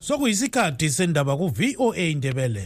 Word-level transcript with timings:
sokuyisikhathi 0.00 0.90
sendaba 0.90 1.36
ku-voa 1.36 1.96
indebele 1.96 2.64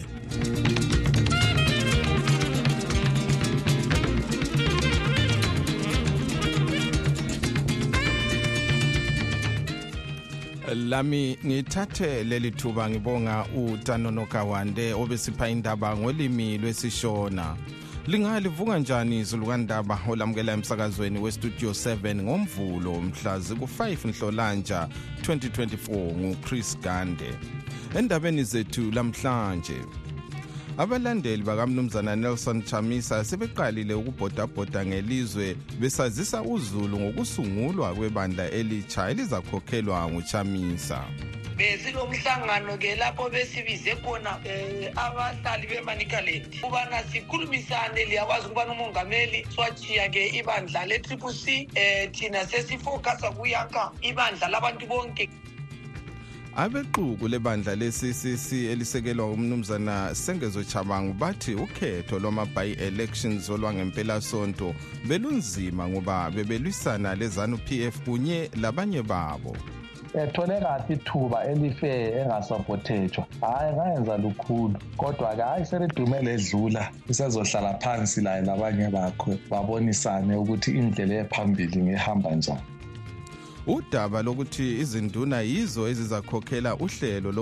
lami 10.74 11.38
ngithathe 11.46 12.24
leli 12.24 12.50
thuba 12.50 12.90
ngibonga 12.90 13.46
utanono 13.56 14.26
kawande 14.26 14.92
obesipha 14.94 15.48
indaba 15.48 15.96
ngolimi 15.96 16.58
lwesishona. 16.58 17.56
Lingalivuka 18.06 18.78
njani 18.78 19.20
izulu 19.20 19.46
kandaba 19.46 19.98
olamukela 20.08 20.52
emsakazweni 20.52 21.18
westudio 21.18 21.70
7 21.70 22.22
ngomvulo 22.22 23.00
mhla 23.00 23.38
ziku-5 23.38 24.08
nhlolanja 24.08 24.88
2024 25.22 26.16
nguchris 26.16 26.78
gande. 26.80 27.30
Endabeni 27.98 28.44
zethu 28.44 28.90
lamhlanje 28.90 29.76
abalandeli 30.78 31.42
bakamnumzana 31.42 32.16
nelson 32.16 32.62
chamisa 32.62 33.24
sebeqalile 33.24 33.94
ukubhodabhoda 33.94 34.86
ngelizwe 34.86 35.56
besazisa 35.80 36.42
uzulu 36.42 37.00
ngokusungulwa 37.00 37.94
kwebandla 37.94 38.50
elitsha 38.50 39.10
elizakhokhelwa 39.10 40.08
nguchamisa. 40.08 41.04
Besilomhlangano-ke 41.56 42.96
lapho 42.96 43.30
besibize 43.30 43.96
khona 44.04 44.36
um 44.36 44.98
abahlali 44.98 45.66
bemanikaland 45.66 46.46
ukubana 46.62 47.02
sikhulumisane 47.12 48.04
liyakwazi 48.04 48.46
ukubana 48.46 48.72
umongameli 48.72 49.46
swachiya-ke 49.54 50.28
ibandla 50.28 50.86
le-triple 50.86 51.32
c 51.32 51.68
um 51.76 52.12
thina 52.12 52.46
sesifokasa 52.46 53.30
kuyanka 53.30 53.92
ibandla 54.02 54.48
labantu 54.48 54.86
bonke. 54.86 55.28
Abexuku 56.56 57.28
lebandla 57.28 57.74
le-ccc 57.76 58.52
elisekelwa 58.52 59.30
umnumzana 59.30 60.14
sengezo 60.14 60.64
chabangu 60.64 61.12
bathi 61.12 61.54
ukhetho 61.54 62.18
lwama-by-elections 62.18 63.50
olwangempelasonto 63.50 64.74
belunzima 65.08 65.88
ngoba 65.88 66.30
bebelwisana 66.30 67.14
lezanu 67.14 67.58
p 67.58 67.86
f 67.86 68.00
kunye 68.04 68.50
labanye 68.60 69.02
babo. 69.02 69.56
Ethole 70.14 70.60
kahle 70.60 70.94
ithuba 70.94 71.44
elife 71.44 72.08
engasapothethwa 72.20 73.26
hhayi 73.40 73.72
ngayenza 73.74 74.16
lukhulu. 74.16 74.76
Kodwa-ke 74.96 75.42
hhayi 75.42 75.64
selidume 75.66 76.22
ledlula 76.22 76.90
usezohlala 77.08 77.74
phansi 77.74 78.20
laye 78.20 78.42
labanye 78.42 78.88
bakho 78.88 79.34
babonisane 79.50 80.36
ukuthi 80.36 80.70
indlela 80.70 81.14
ephambili 81.14 81.82
ngehamba 81.82 82.30
njani. 82.34 82.60
Udaba 83.66 84.22
lokuthi 84.22 84.80
izinduna 84.80 85.40
yizo 85.40 85.88
ezizakhokhela 85.88 86.76
uhlelo 86.76 87.32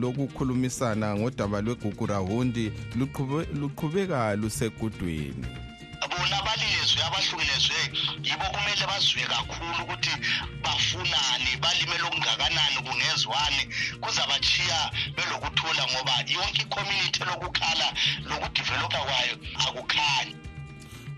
lokukhulumisana 0.00 1.16
ngodaba 1.16 1.60
lwegugurahundi 1.60 2.72
luqhubeka 3.60 4.36
lusegudweni 4.36 5.65
bona 6.10 6.42
balilizwe 6.46 7.02
abahlukelezwe 7.02 7.78
yibo 8.22 8.44
kumele 8.54 8.84
bazwe 8.86 9.22
kakhulu 9.22 9.82
ukuthi 9.82 10.10
bafunani 10.64 11.50
balimele 11.62 12.02
okungakanani 12.02 12.78
kungezwani. 12.86 13.62
Kuzabachiya 14.00 14.90
belokuthula 15.16 15.82
ngoba 15.90 16.14
yonke 16.28 16.62
icommunity 16.62 17.20
lokukhala 17.24 17.88
lokudevelopha 18.28 18.98
kwayo 18.98 19.34
akukhanyi. 19.66 20.36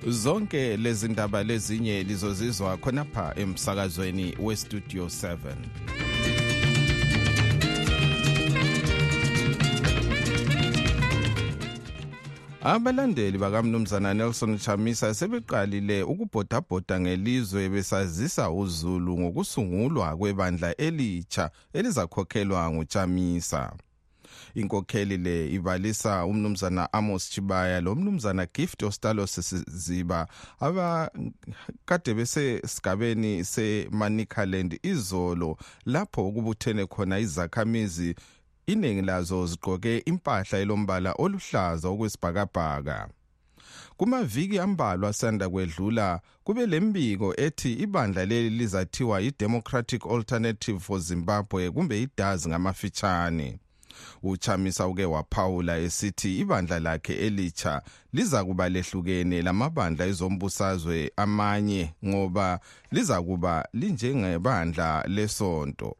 Zonke 0.07 0.77
lezi 0.77 1.09
ndaba 1.09 1.43
lezinye 1.43 2.03
lizozizwa 2.03 2.77
khonapha 2.77 3.35
emsakazweni 3.37 4.37
westudio 4.39 5.05
7 5.07 5.98
abalandeli 12.75 13.39
bakamnumzana 13.39 14.15
nelson 14.15 14.59
chamisa 14.59 15.15
sebeqalile 15.15 16.03
ukubhodabhoda 16.03 17.01
ngelizwe 17.01 17.69
besazisa 17.69 18.51
uzulu 18.51 19.19
ngokusungulwa 19.19 20.17
kwebandla 20.17 20.77
elitsha 20.77 21.51
elizakhokhelwa 21.73 22.71
nguchamisa. 22.71 23.73
Inkokheli 24.55 25.17
le 25.17 25.49
ibalisa 25.51 26.25
umnumzana 26.27 26.93
amos 26.93 27.31
chibaya 27.31 27.81
lo 27.81 27.95
mnumzana 27.95 28.47
gift 28.55 28.83
ostalos 28.83 29.35
siziba 29.35 30.29
abakade 30.61 32.15
besesigabeni 32.15 33.45
semanicaland 33.45 34.79
izolo 34.83 35.59
lapho 35.87 36.33
kubuthene 36.33 36.87
khona 36.87 37.19
izakhamizi 37.19 38.15
iningi 38.69 39.03
lazo 39.03 39.47
zigqoke 39.47 39.99
impahla 40.11 40.59
elombala 40.59 41.13
oluhlaza 41.19 41.89
okwesibhakabhaka. 41.89 43.09
Kumaviki 43.97 44.59
ambalwa 44.59 45.13
sanda 45.13 45.49
kwedlula 45.49 46.21
kube 46.45 46.67
lembiko 46.67 47.35
ethi 47.37 47.73
ibandla 47.73 48.25
leli 48.25 48.51
lizathiwa 48.51 49.21
i-democratic 49.23 50.07
alternative 50.07 50.79
for 50.81 51.01
zimbabwe 51.01 51.71
kumbe 51.71 52.03
idazi 52.03 52.49
ngamafitshane. 52.49 53.59
Uchamisa 54.23 54.87
uke 54.87 55.05
waphawula 55.05 55.79
esithi 55.79 56.39
ibandla 56.39 56.79
lakhe 56.81 57.15
elitsha 57.15 57.83
liza 58.13 58.45
kuba 58.45 58.69
lehlukene 58.69 59.43
lamabandla 59.43 60.07
ezombusazwe 60.07 61.13
amanye 61.17 61.95
ngoba 62.07 62.61
liza 62.91 63.23
kuba 63.23 63.69
linjengebandla 63.73 65.05
lesonto. 65.09 65.97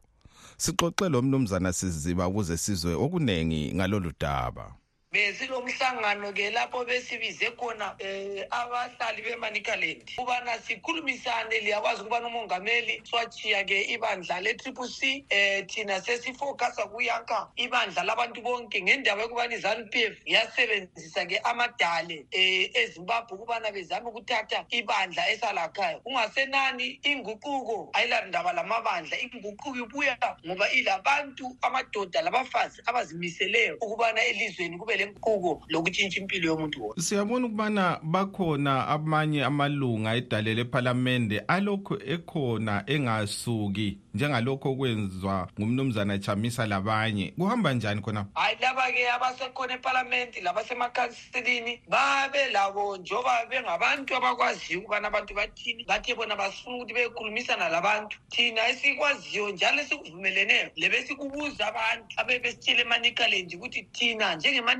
Sixoxe 0.59 1.09
lo 1.09 1.21
mnumzana 1.21 1.73
siziba 1.73 2.27
ukuze 2.27 2.57
sizwe 2.57 2.93
okunengi 2.93 3.61
ngalolu 3.75 4.11
daba. 4.19 4.78
Besilomhlangano-ke 5.11 6.51
lapho 6.53 6.85
besibize 6.85 7.49
khona 7.57 7.95
um 7.99 8.43
abahlali 8.51 9.21
bemanikaland 9.23 10.03
ukubana 10.17 10.59
sikhulumisane 10.59 11.59
liyakwazi 11.59 12.01
ukubana 12.01 12.27
umongameli 12.27 13.01
swachiya-ke 13.09 13.81
ibandla 13.89 14.39
le-triple 14.41 14.87
c 14.87 15.25
um 15.31 15.65
thina 15.67 16.01
sesifokasa 16.01 16.85
kuyanka 16.85 17.49
ibandla 17.55 18.03
labantu 18.03 18.41
bonke 18.41 18.81
ngendaba 18.81 19.21
yokubana 19.21 19.55
izanu 19.55 19.89
p 19.89 20.03
f 20.05 20.17
yasebenzisa-ke 20.25 21.39
amadale 21.43 22.19
um 22.29 22.69
ezimbabwe 22.73 23.33
ukubana 23.37 23.71
bezame 23.71 24.09
ukuthatha 24.09 24.65
ibandla 24.69 25.29
esalakhaya 25.31 25.99
kungasenani 26.05 26.99
inguquko 27.03 27.89
ayilandaba 27.93 28.53
lamabandla 28.53 29.17
inguquko 29.17 29.75
ibuya 29.75 30.17
ngoba 30.45 30.69
ilabantu 30.69 31.57
amadoda 31.61 32.21
labafazi 32.21 32.81
abazimiseleyo 32.85 33.77
ukubana 33.81 34.21
elizweni 34.23 34.77
kube 34.77 34.98
lenqubo 34.99 35.61
lokutshintsha 35.71 36.19
impilo 36.21 36.45
yomuntu 36.51 36.83
wonke 36.83 37.01
siyabona 37.01 37.45
ukubana 37.47 37.99
bakhona 38.03 38.87
amanye 38.87 39.43
amalunga 39.43 40.15
edale 40.15 40.53
lephalamende 40.53 41.37
alokhu 41.47 41.93
ekhona 42.13 42.83
engasuki 42.93 43.97
njengalokho 44.13 44.69
okwenzwa 44.71 45.47
ngumnumzana 45.59 46.19
chamisa 46.19 46.65
labanye. 46.65 47.33
Kuhamba 47.37 47.73
njani 47.73 48.01
khona? 48.01 48.25
Hayi 48.35 48.57
laba-ke 48.61 49.09
abasekhona 49.11 49.73
epalamenti 49.73 50.41
labasemakhansilini 50.41 51.81
babe 51.87 52.47
labo 52.51 52.97
njengoba 52.97 53.45
bengabantu 53.49 54.15
abakwaziyo 54.15 54.79
ukubana 54.79 55.07
abantu 55.07 55.33
bathini 55.33 55.83
bathe 55.85 56.15
bona 56.15 56.35
basifuna 56.35 56.75
ukuthi 56.75 56.93
bekhulumisana 56.93 57.69
labantu. 57.69 58.17
Thina 58.29 58.67
esikwaziyo 58.67 59.49
njalo 59.49 59.81
esikuvumeleneyo 59.81 60.69
lebesikubuza 60.75 61.67
abantu 61.67 62.05
abebesitshele 62.17 62.81
emanikaland 62.81 63.53
ukuthi 63.55 63.83
thina 63.93 64.35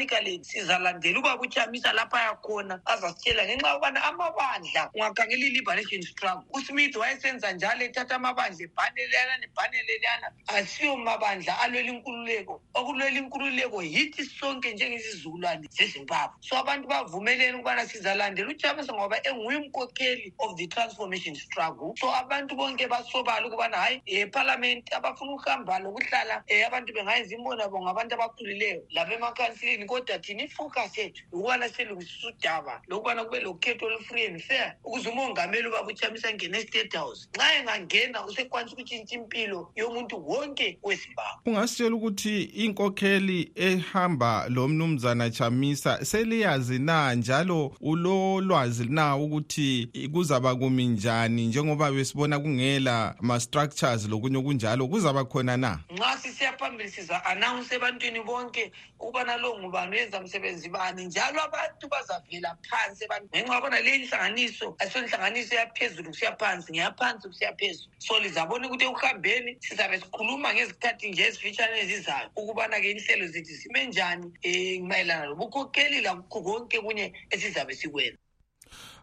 njengemanikaland 0.10 0.44
sizalandela 0.44 1.20
uba 1.20 1.38
kuchamisa 1.38 1.94
lapha 1.94 2.22
yakhona 2.22 2.82
azasitshela 2.86 3.46
ngenxa 3.46 3.70
yokubana 3.70 4.04
amabandla 4.04 4.90
ungakhangela 4.94 5.46
i-liberation 5.46 6.02
struggle 6.02 6.46
usmith 6.54 6.96
wayesenza 6.96 7.52
njalo 7.52 7.84
ethatha 7.86 8.16
amabandla 8.16 8.64
ebhanelana 8.66 9.38
nebhanelelana 9.38 10.28
asiyo 10.48 10.98
mabandla 10.98 11.60
alwela 11.60 11.90
inkululeko. 11.90 12.62
Okulwela 12.74 13.20
inkululeko 13.20 13.84
yithi 13.84 14.26
sonke 14.26 14.74
njengesizukulwane 14.74 15.68
zezimbabwe. 15.72 16.36
So 16.42 16.58
abantu 16.58 16.88
bavumelene 16.88 17.54
ukubana 17.58 17.86
sizalandela 17.88 18.50
uchamisa 18.50 18.94
ngoba 18.94 19.18
enguye 19.28 19.58
umkhokheli 19.58 20.34
of 20.40 20.58
the 20.58 20.68
transformation 20.68 21.36
struggle. 21.36 21.94
So 22.00 22.14
abantu 22.16 22.56
bonke 22.56 22.88
basobala 22.88 23.48
ukubana 23.48 23.78
hhayi 23.78 24.02
ephalamenti 24.06 24.94
abafuna 24.96 25.32
ukuhamba 25.34 25.80
lokuhlala 25.80 26.44
um 26.50 26.66
abantu 26.68 26.94
bengayenza 26.94 27.36
imbonabo 27.36 27.82
ngabantu 27.82 28.16
abakhulileyo 28.16 28.84
labemakhansilini 28.92 29.86
kodwa 30.00 30.20
thina 30.20 30.44
ifocus 30.44 30.98
yethu 30.98 31.24
ukubana 31.32 31.70
silungisisa 31.70 32.28
udaba. 32.28 32.82
Lokubana 32.88 33.24
kube 33.26 33.40
lokhetho 33.40 33.86
olu-free 33.86 34.26
and 34.26 34.42
fair 34.42 34.76
ukuze 34.84 35.10
umongameli 35.10 35.68
ubaba 35.68 35.88
uchamisa 35.88 36.30
angene 36.30 36.58
e-state 36.58 36.98
house 36.98 37.28
nxa 37.36 37.56
engangena 37.60 38.26
usekwanisa 38.26 38.74
ukutshintsha 38.74 39.16
impilo 39.16 39.72
yomuntu 39.76 40.30
wonke 40.30 40.80
wezimbabwe. 40.84 41.42
Ungasitshela 41.46 41.96
ukuthi 41.96 42.44
inkokheli 42.44 43.52
ehamba 43.56 44.46
lo 44.50 44.68
mnumzana 44.68 45.30
chamisa 45.30 46.06
seliyazi 46.06 46.80
na 46.80 47.14
njalo 47.16 47.76
ulolwazi 47.82 48.86
na 48.86 49.18
ukuthi 49.18 49.90
kuzaba 50.14 50.56
kumi 50.56 50.86
njani? 50.86 51.48
Njengoba 51.48 51.92
besibona 51.92 52.40
kungela 52.40 53.16
ma-structures 53.22 54.08
lokunye 54.08 54.38
okunjalo 54.38 54.88
kuzaba 54.88 55.26
khona 55.26 55.58
na? 55.58 55.80
Nxa 55.92 56.18
sisiya 56.18 56.58
phambili 56.58 56.90
siza-announce 56.90 57.76
ebantwini 57.76 58.24
bonke 58.24 58.72
ukubana 59.00 59.38
lo 59.38 59.60
ngubani 59.60 59.89
wenza 59.96 60.22
msebenzi 60.22 60.70
bani? 60.70 61.06
Njalo 61.06 61.42
abantu 61.42 61.88
bazavela 61.88 62.58
phansi 62.70 63.04
ebantwini. 63.04 63.44
Ngenxa 63.44 63.56
yabona 63.56 63.82
leyi 63.82 64.06
nhlanganiso 64.06 64.76
asiyo 64.80 65.04
nhlanganiso 65.06 65.56
yaphezulu 65.56 66.10
kusiya 66.10 66.38
phansi 66.38 66.72
ngeyaphansi 66.72 67.28
kusiya 67.28 67.54
phezulu. 67.54 67.92
So 68.00 68.20
lizabona 68.20 68.68
ukuthi 68.68 68.86
ekuhambeni 68.86 69.58
sizabe 69.60 70.00
sikhuluma 70.00 70.54
ngezikhathi 70.54 71.10
nje 71.10 71.24
ezifitshane 71.28 71.80
ezizayo 71.80 72.30
ukubana-ke 72.36 72.92
inhlelo 72.92 73.28
zethu 73.28 73.54
zime 73.54 73.86
njani 73.86 74.26
um 74.26 74.88
mayelana 74.88 75.26
lobukhokheli 75.26 76.02
lakukho 76.02 76.42
konke 76.42 76.80
kunye 76.82 77.14
esizabe 77.30 77.76
sikwenza. 77.76 78.18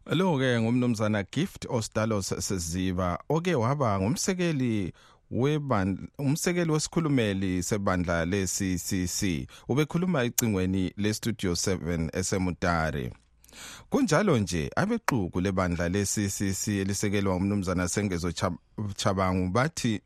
Lo-ke 0.07 0.61
ngumnumzana 0.61 1.23
gift 1.23 1.67
ostalos 1.69 2.29
seziba 2.39 3.19
oke 3.29 3.55
waba 3.55 4.01
ngumsekeli 4.01 4.93
umsekeli 6.19 6.73
wesikhulumeli 6.73 7.63
sebandla 7.63 8.25
le-ccc 8.25 9.49
ubekhuluma 9.69 10.25
ecingweni 10.25 10.93
le-studio 10.97 11.53
7 11.53 12.19
esemutare. 12.19 13.13
Kunjalo 13.91 14.39
nje 14.39 14.71
abexuku 14.77 15.41
lebandla 15.41 15.89
le-ccc 15.89 16.69
elisekelwa 16.69 17.37
umnumzana 17.37 17.89
sengezo 17.89 18.33
chabangu 18.97 19.49
bathi 19.49 20.01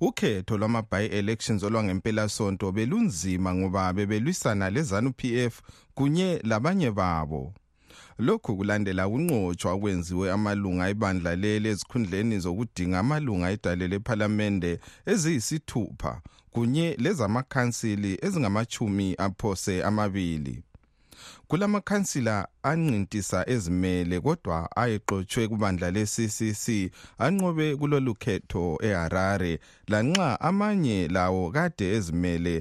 ukhetho 0.00 0.58
lwama-by-elections 0.58 1.62
olwangempelasonto 1.62 2.72
belunzima 2.72 3.54
ngoba 3.54 3.92
bebelwisana 3.92 4.70
lezanu-pf 4.70 5.60
kunye 5.94 6.40
labanye 6.44 6.90
babo. 6.90 7.54
Lokhu 8.18 8.56
kulandela 8.56 9.08
ukunqotshwa 9.08 9.72
okwenziwe 9.72 10.32
amalunga 10.32 10.88
ebandla 10.92 11.36
leli 11.36 11.68
ezikhundleni 11.68 12.38
zokudinga 12.44 12.98
amalunga 12.98 13.50
edale 13.54 13.86
lephalamende 13.92 14.72
eziyisithupha 15.12 16.12
kunye 16.54 16.96
lezamakhansili 17.02 18.18
ezingamachumi 18.26 19.14
aphose 19.18 19.82
amabili. 19.88 20.62
Kulamakhansila 21.48 22.48
anqintisa 22.62 23.48
ezimele 23.54 24.20
kodwa 24.20 24.56
ayeqotshwe 24.76 25.48
kubandla 25.48 25.90
le-ccc 25.90 26.66
anqobe 27.24 27.76
kulolu 27.76 28.14
khetho 28.22 28.78
eharare 28.88 29.52
lanxa 29.92 30.40
amanye 30.48 31.08
lawo 31.08 31.50
kade 31.54 31.86
ezimele 31.96 32.54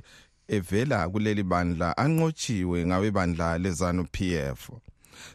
evela 0.48 1.10
kuleli 1.10 1.44
bandla 1.44 1.98
anqotshiwe 2.04 2.78
ngawebandla 2.88 3.58
lezanu 3.64 4.04
pf 4.14 4.62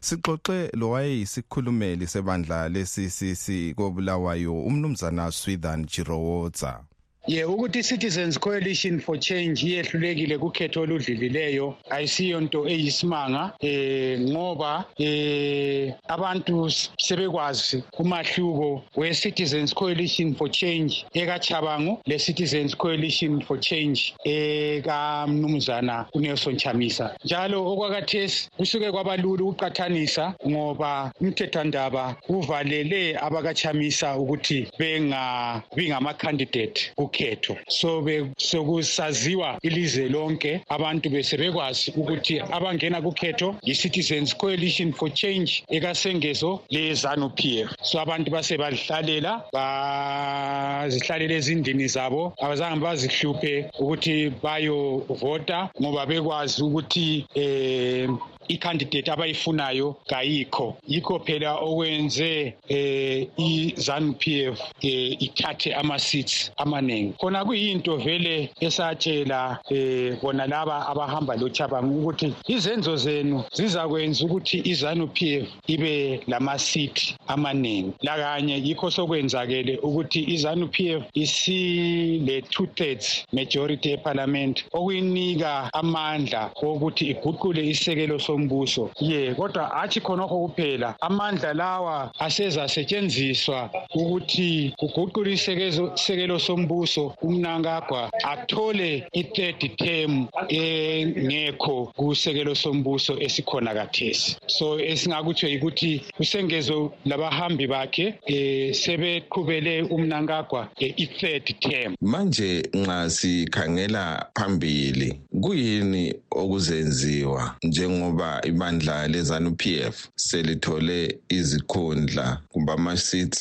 sixoxe 0.00 0.70
lowayeyisikhulumeli 0.80 2.06
sebandla 2.06 2.68
le-ccc 2.68 3.74
kobulawayo 3.76 4.54
umnumzana 4.68 5.30
swithan 5.32 5.86
jirowotsa 5.86 6.80
ye 7.28 7.44
ukuthi 7.44 7.78
i-citizens 7.78 8.38
coalition 8.38 9.00
for 9.00 9.18
change 9.18 9.62
iyehlulekile 9.62 10.38
kukhetho 10.38 10.80
oludlilileyo 10.80 11.76
ayisiyo 11.90 12.40
nto 12.40 12.68
eyisimanga 12.68 13.52
eh 13.60 14.20
ngoba 14.20 14.84
eh 14.98 15.92
abantu 16.08 16.70
sebekwazi 16.96 17.84
umahluko 17.98 18.82
we-citizens 18.96 19.74
coalition 19.74 20.34
for 20.34 20.50
change 20.50 21.04
ekachabango 21.12 22.00
le-citizens 22.06 22.76
coalition 22.76 23.42
for 23.42 23.60
change 23.60 24.14
ekamnumzana 24.24 26.06
unelson 26.14 26.56
chamisa 26.56 27.16
njalo 27.24 27.72
okwakathesi 27.72 28.48
kusuke 28.56 28.90
kwabalula 28.90 29.44
ukuqathanisa 29.44 30.34
ngoba 30.48 31.12
umthethwandaba 31.20 32.16
uvalele 32.28 33.18
abakachamisa 33.20 34.16
ukuthi 34.16 34.66
bengabi 34.78 35.88
ngama-candidate 35.88 36.92
ukhetho 37.18 37.56
so 37.68 38.04
sokusaziwa 38.36 39.58
ilizwe 39.62 40.08
lonke 40.08 40.60
abantu 40.68 41.10
besebekwazi 41.10 41.92
ukuthi 41.96 42.40
abangena 42.40 43.02
kukhetho 43.02 43.56
yi-citizens 43.62 44.36
coalition 44.36 44.92
for 44.92 45.10
change 45.10 45.64
ekasengezo 45.70 46.60
le-zanu 46.70 47.30
p 47.30 47.62
f. 47.62 47.70
So 47.82 48.00
abantu 48.00 48.30
base 48.30 48.56
bazihlalela 48.56 49.42
bazihlalela 49.52 51.34
ezindini 51.34 51.88
zabo. 51.88 52.32
Abazange 52.40 52.80
bazihluphe 52.80 53.70
ukuthi 53.80 54.30
bayovota 54.42 55.70
ngoba 55.80 56.06
bekwazi 56.06 56.62
ukuthi 56.62 57.26
um 57.36 58.18
i-candidate 58.48 59.08
abayifunayo 59.08 59.96
kayikho 60.06 60.76
yikho 60.86 61.18
phela 61.20 61.54
okwenze 61.56 62.54
eh 62.68 63.26
i-ZANU 63.36 64.14
PF 64.14 64.60
eh 64.82 65.16
ithathe 65.22 65.74
ama-seats 65.74 66.50
amaningi. 66.56 67.14
Khona 67.18 67.44
kuyinto 67.44 67.96
vele 67.96 68.50
esatshela 68.60 69.58
eh 69.70 70.16
bona 70.22 70.46
laba 70.46 70.86
abahamba 70.88 71.36
lochabango 71.36 71.98
ukuthi 72.00 72.34
izenzo 72.48 72.96
zenu 72.96 73.44
zizakwenza 73.52 74.24
ukuthi 74.24 74.58
i-ZANU 74.58 75.08
PF 75.08 75.48
ibe 75.66 76.20
lama-seat 76.26 77.14
amaningi. 77.26 77.92
Lakanye 78.02 78.56
yikho 78.64 78.90
sokwenzakele 78.90 79.78
ukuthi 79.82 80.20
i-ZANU 80.34 80.68
PF 80.68 81.02
isile 81.14 82.42
two 82.42 82.66
thirds 82.66 83.24
majority 83.32 83.92
eparliament 83.92 84.64
okuyinika 84.72 85.70
amandla 85.74 86.50
okuthi 86.62 87.04
iguqule 87.12 87.62
isekelo 87.66 88.18
so 88.18 88.37
sombuso 88.38 88.90
ye 89.00 89.34
kodwa 89.34 89.66
hathi 89.66 90.00
khonokho 90.00 90.48
kuphela 90.48 90.94
amandla 91.00 91.54
lawa 91.54 92.10
asezasetshenziswa 92.18 93.70
ukuthi 93.94 94.74
kuguqule 94.78 95.32
isekelo 95.32 96.38
sombuso 96.38 97.14
umnankagwa 97.22 98.10
athole 98.24 99.04
i-third 99.12 99.76
term 99.76 100.26
engekho 100.48 101.92
kusekelo 101.96 102.54
sombuso 102.54 103.18
esikhona 103.20 103.74
kathesi. 103.74 104.36
So 104.46 104.78
esingakutsho 104.80 105.48
yikuthi 105.48 106.02
kusengezo 106.16 106.92
labahambi 107.04 107.66
bakhe 107.66 108.06
um 108.28 108.74
sebeqhubele 108.74 109.82
umnankagwa 109.82 110.68
i-third 110.78 111.46
term. 111.60 111.94
Manje 112.00 112.62
nxa 112.74 113.10
sikhangela 113.10 114.26
phambili 114.34 115.20
kuyini 115.40 116.14
okuzenziwa 116.30 117.56
njengoba 117.62 118.27
ibandla 118.50 119.08
lezanu 119.08 119.50
PF 119.60 119.96
selithole 120.16 121.18
izikhundla 121.28 122.40
kumbe 122.52 122.72
ama-seats 122.72 123.38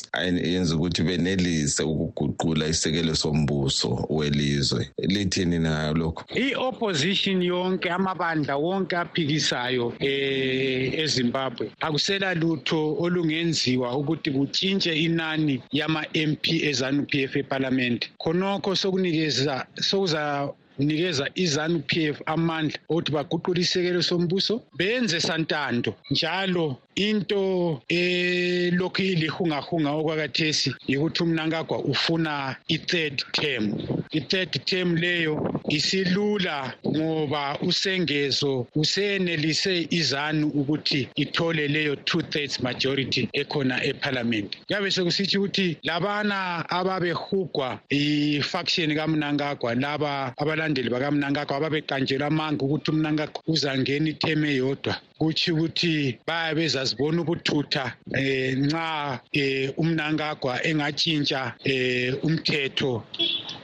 yenza 0.51 0.75
ukuthi 0.75 1.03
benelise 1.03 1.83
ukuguqula 1.83 2.67
isekelo 2.67 3.15
sombuso 3.15 4.05
welizwe. 4.09 4.89
Lithini 4.97 5.59
nayo 5.59 5.93
lokho 5.93 6.23
i-opposition 6.35 7.41
yonke 7.41 7.89
amabandla 7.89 8.57
wonke 8.57 8.95
aphikisayo 8.97 9.93
eh 9.99 10.99
eZimbabwe 11.03 11.71
akusela 11.79 12.33
lutho 12.33 12.95
olungenziwa 13.03 13.97
ukuthi 13.97 14.31
kutshintshe 14.31 14.93
inani 15.05 15.61
yama-MP 15.71 16.43
ezanu 16.69 17.05
PF 17.09 17.35
eParliament 17.35 18.09
khonokho 18.17 18.75
sokunikeza 18.75 19.65
sokuza 19.81 20.49
unikeza 20.79 21.29
izanu 21.35 21.79
PF 21.79 22.21
amandla 22.25 22.77
ukuthi 22.89 23.11
baguqule 23.11 23.61
isekelo 23.61 24.01
sombuso 24.01 24.63
benze 24.77 25.19
santando. 25.19 25.95
Njalo 26.11 26.77
into 26.95 27.81
elokhu 27.89 29.01
ilihungahunga 29.01 29.91
okwakathesi 29.91 30.75
yikuthi 30.87 31.23
umnankagwa 31.23 31.77
ufuna 31.79 32.55
i-third 32.67 33.23
term. 33.31 33.73
I-third 34.11 34.65
term 34.65 34.95
leyo 34.95 35.61
isilula 35.69 36.73
ngoba 36.87 37.57
usengezo 37.61 38.67
usenelise 38.75 39.87
izanu 39.89 40.47
ukuthi 40.47 41.07
ithole 41.15 41.67
leyo 41.67 41.95
two 41.95 42.21
thirds 42.21 42.59
majority 42.61 43.29
ekhona 43.33 43.83
eparliament. 43.83 44.57
Kuyabe 44.67 44.91
sekusithi 44.91 45.37
ukuthi 45.37 45.77
labana 45.83 46.69
ababehugwa 46.69 47.79
i-faction 47.89 48.95
kamnankagwa 48.95 49.75
laba 49.75 50.33
abalandeli 50.67 50.89
bakamnankagwa 50.89 51.57
ababeqanjelwa 51.57 52.27
amanga 52.27 52.61
ukuthi 52.65 52.91
umnankagwa 52.91 53.41
uzangena 53.47 54.09
itheme 54.09 54.49
yodwa 54.59 54.93
kutsho 55.19 55.53
ukuthi 55.53 56.19
bayabe 56.27 56.61
bezazibona 56.67 57.21
ubuthutha 57.23 57.85
eh 58.13 58.51
nxa 58.63 59.19
eh 59.31 59.71
umnankagwa 59.81 60.53
engatshintsha 60.69 61.41
eh 61.63 62.13
umthetho 62.25 63.03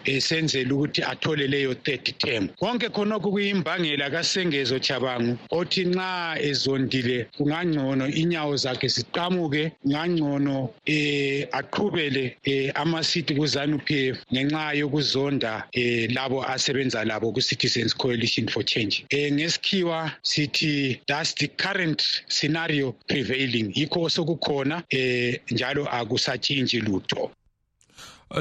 esenzela 0.05 0.73
ukuthi 0.73 1.01
athole 1.03 1.47
leyo 1.47 1.73
third 1.73 2.17
term. 2.17 2.47
Konke 2.59 2.89
khonokho 2.89 3.31
kuyimbangela 3.31 4.09
kasengezo 4.09 4.79
chabangu 4.79 5.37
othi 5.51 5.85
nxa 5.85 6.37
ezondile 6.41 7.27
kungangcono 7.37 8.07
inyawo 8.07 8.55
zakhe 8.57 8.87
ziqamuke 8.87 9.71
kungangcono 9.81 10.69
eh 10.85 11.47
aqhubele 11.51 12.37
eh 12.43 12.71
amasiti 12.75 13.35
kuzanu 13.35 13.77
PF 13.79 14.17
ngenxa 14.33 14.73
yokuzonda 14.73 15.67
eh 15.73 16.09
labo 16.15 16.43
asebenza 16.43 17.05
labo 17.05 17.31
ku 17.31 17.41
Citizens 17.41 17.93
Coalition 17.93 18.47
for 18.47 18.63
Change. 18.63 19.05
Eh 19.09 19.31
ngesikhiwa 19.31 20.11
sithi 20.23 21.01
that's 21.07 21.33
the 21.33 21.47
current 21.47 22.01
scenario 22.27 22.95
prevailing? 23.07 23.71
Yikho 23.75 24.09
sokukhona 24.09 24.83
eh 24.89 25.39
njalo 25.51 25.87
akusatshintshi 25.87 26.81
lutho. 26.81 27.31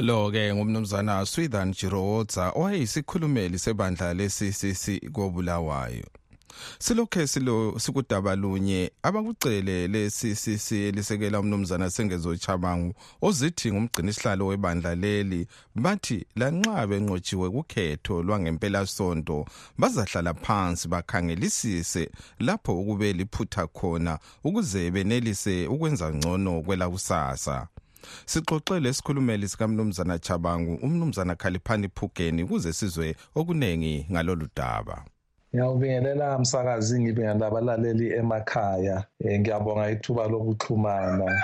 Lo 0.01 0.31
ke 0.31 0.53
ngumnumzana 0.53 1.25
Swithan 1.25 1.71
Jiroza 1.73 2.51
owayeyisikhulumeli 2.55 3.59
sebandla 3.59 4.13
le-CCC 4.13 5.11
kobulawayo. 5.11 6.05
Silokhe 6.79 7.27
silo 7.27 7.79
sikudaba 7.79 8.35
lunye 8.35 8.91
abakucele 9.03 9.87
le-CCC 9.87 10.71
elisekela 10.71 11.39
umnumzana 11.39 11.89
Sengezo 11.89 12.35
Chabangu 12.35 12.93
ozithi 13.21 13.71
ngumgcini 13.71 14.09
isihlalo 14.09 14.47
webandla 14.47 14.95
leli 14.95 15.47
bathi 15.75 16.25
lanxa 16.35 16.87
benqotshiwe 16.87 17.49
kukhetho 17.49 18.23
lwangempela 18.23 18.85
sonto 18.85 19.45
bazahlala 19.77 20.33
phansi 20.33 20.87
bakhangelisise 20.87 22.09
lapho 22.39 22.79
ukube 22.79 23.13
liphutha 23.13 23.67
khona 23.67 24.19
ukuze 24.43 24.91
benelise 24.91 25.67
ukwenza 25.67 26.13
ngcono 26.13 26.61
kwela 26.61 26.89
kusasa 26.89 27.67
sixoxele 28.25 28.89
isikhulumeli 28.89 29.47
sikamnumzana 29.47 30.19
Chabangu 30.19 30.79
umnumzana 30.85 31.35
Khaliphani 31.35 31.89
Phugeni 31.95 32.43
ukuze 32.43 32.73
sizwe 32.73 33.15
okunengi 33.35 34.07
ngalolu 34.11 34.47
daba. 34.55 35.05
Ngiyawubingelela 35.53 36.39
msakazi 36.39 36.99
ngibingelela 36.99 37.47
abalaleli 37.47 38.13
emakhaya. 38.13 39.03
Eh 39.19 39.39
ngiyabonga 39.39 39.91
ithuba 39.91 40.27
lokuxhumana. 40.27 41.43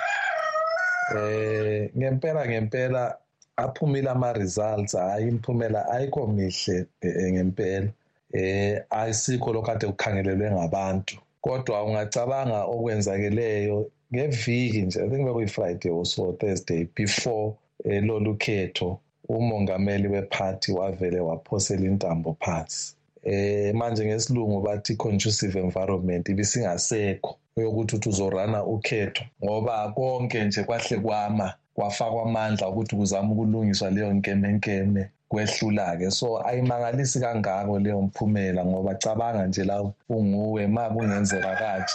Eh 1.15 1.89
ngempela 1.97 2.47
ngempela 2.47 3.17
aphumile 3.57 4.09
ama 4.09 4.33
results 4.33 4.95
hayi 4.95 5.27
imphumela 5.27 5.89
ayikho 5.89 6.27
mihle 6.27 6.85
ngempela. 7.05 7.89
Eh 8.33 8.81
ayisikho 8.89 9.53
lokade 9.53 9.87
kukhangelelwe 9.87 10.51
ngabantu. 10.51 11.17
Kodwa 11.41 11.83
ungacabanga 11.83 12.63
okwenzakeleyo 12.63 13.91
ngeviki 14.13 14.81
nje 14.81 14.99
i 15.05 15.09
think 15.09 15.25
bekuyi-friday 15.27 15.91
or 15.91 16.05
so 16.05 16.31
thursday 16.33 16.87
before 16.95 17.53
eh, 17.85 18.03
lolu 18.03 18.35
khetho 18.35 18.99
umongameli 19.29 20.07
wephathi 20.07 20.71
wavele 20.71 21.19
waphosela 21.19 21.85
intambo 21.85 22.37
phansi. 22.39 22.95
Eh 23.23 23.75
manje 23.75 24.05
ngesilungu 24.05 24.61
bathi 24.61 24.95
conducive 24.95 25.59
environment 25.59 26.29
ibisingasekho 26.29 27.35
yokuthi 27.57 27.95
uthi 27.95 28.09
uzorana 28.09 28.63
ukhetho 28.65 29.23
ngoba 29.43 29.91
konke 29.91 30.43
nje 30.43 30.63
kwahle 30.63 30.97
kwama 30.97 31.53
kwafakwa 31.73 32.23
amandla 32.23 32.69
ukuthi 32.69 32.95
kuzama 32.95 33.31
ukulungiswa 33.33 33.89
leyo 33.89 34.13
nkemenkeme 34.13 35.09
kwehlula-ke. 35.29 36.11
So 36.11 36.47
ayimangalisi 36.47 37.19
kangako 37.19 37.79
leyo 37.79 38.01
mphumela 38.01 38.65
ngoba 38.65 38.95
cabanga 38.95 39.47
nje 39.47 39.63
la 39.63 39.91
unguwe 40.09 40.67
ma 40.67 40.89
kungenzeka 40.89 41.55
kaje 41.55 41.93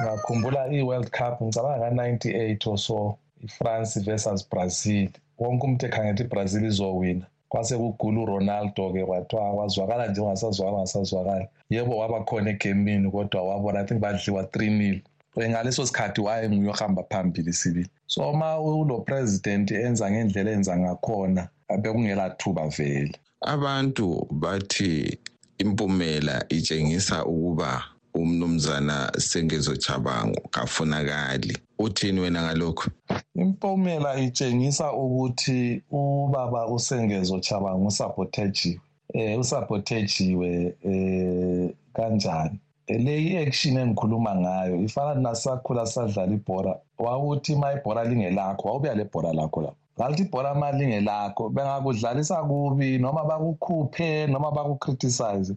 ngakhumbula 0.00 0.68
i-world 0.72 1.10
cup 1.10 1.42
ngicabanga 1.42 1.88
ka-ninety-eight 1.88 2.66
or 2.66 2.78
so 2.78 3.18
i-france 3.44 4.00
versus 4.00 4.48
brazil. 4.50 5.08
Wonke 5.38 5.66
umuntu 5.66 5.86
ekhangela 5.86 6.20
ibrazil 6.20 6.64
izowina. 6.64 7.26
Kwase 7.48 7.76
kugula 7.76 8.20
uronaldo-ke 8.20 9.04
kwathiwa 9.04 9.54
kwazwakala 9.54 10.08
nje 10.08 10.20
ungasazwakala 10.20 10.76
ungasazwakala. 10.76 11.48
Yebo 11.70 11.96
waba 11.96 12.24
khona 12.24 12.50
egemini 12.50 13.10
kodwa 13.10 13.42
wabona 13.42 13.80
i 13.80 13.84
think 13.84 14.00
badliwa 14.00 14.44
three 14.44 14.70
nil. 14.70 15.00
Ngaleso 15.38 15.86
sikhathi 15.86 16.20
wayenguye 16.20 16.70
ohamba 16.70 17.02
phambili 17.02 17.52
sibili. 17.52 17.88
So 18.06 18.32
ma 18.32 18.60
ulo 18.60 19.00
president 19.00 19.70
enza 19.70 20.10
ngendlela 20.10 20.50
enza 20.50 20.78
ngakhona 20.78 21.48
bekungela 21.82 22.30
thuba 22.30 22.68
vele. 22.68 23.12
Abantu 23.40 24.26
bathi 24.30 25.18
impumela 25.58 26.44
itshengisa 26.48 27.24
ukuba 27.24 27.84
umnumzana 28.16 29.12
sengezo 29.18 29.76
chabango 29.76 30.40
kafunakali. 30.50 31.58
Uthini 31.78 32.20
wena 32.20 32.42
ngalokho 32.42 32.90
impumela 33.34 34.10
itshengisa 34.20 34.92
ukuthi 34.92 35.82
ubaba 35.90 36.66
usengezo 36.66 37.40
chabango 37.40 37.86
usabotajiwe 37.86 38.80
eh 39.14 39.38
usabotajiwe 39.40 40.74
eh 40.90 41.70
kanjani? 41.94 42.58
Le 42.88 43.14
i-action 43.22 43.76
engikhuluma 43.76 44.34
ngayo 44.34 44.76
ifana 44.86 45.14
nasakhula 45.14 45.86
sadlala 45.86 46.32
ibhora 46.32 46.72
wawuthi 46.98 47.56
ma 47.56 47.72
ibhora 47.72 48.04
lingelakho 48.04 48.68
wawubuya 48.68 48.94
le 48.94 49.04
bhora 49.04 49.32
lakho 49.32 49.60
lapho. 49.62 49.76
Ngalithi 49.98 50.22
ibhora 50.22 50.54
ma 50.54 50.72
lingelakho 50.72 51.48
bengakudlalisa 51.48 52.36
kubi 52.48 52.98
noma 52.98 53.24
bakukhuphe 53.24 54.26
noma 54.26 54.50
bakukriticize 54.50 55.54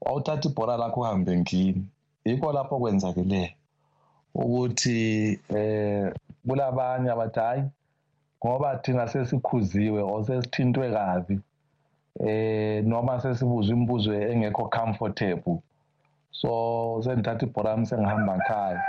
wawuthatha 0.00 0.48
ibhora 0.48 0.76
lakho 0.76 1.00
uhambe 1.00 1.38
ngini 1.38 1.84
yikho 2.24 2.52
lapho 2.52 2.78
kwenzakeleyo 2.78 3.50
ukuthi 4.34 4.98
eh 5.48 6.12
kulabanye 6.46 7.10
abathi 7.10 7.40
hayi 7.40 7.62
ngoba 8.44 8.76
thina 8.82 9.08
sesikhuziwe 9.08 10.00
or 10.02 10.24
sesithintwe 10.24 10.90
kabi 10.92 11.36
eh 12.26 12.84
noma 12.84 13.20
sesibuzwa 13.20 13.76
imibuzo 13.76 14.12
engekho 14.14 14.64
comfortable 14.76 15.58
so 16.30 17.00
sengithatha 17.04 17.46
ibhora 17.46 17.70
yami 17.70 17.86
sengihamba 17.86 18.36
ngikhaya 18.36 18.82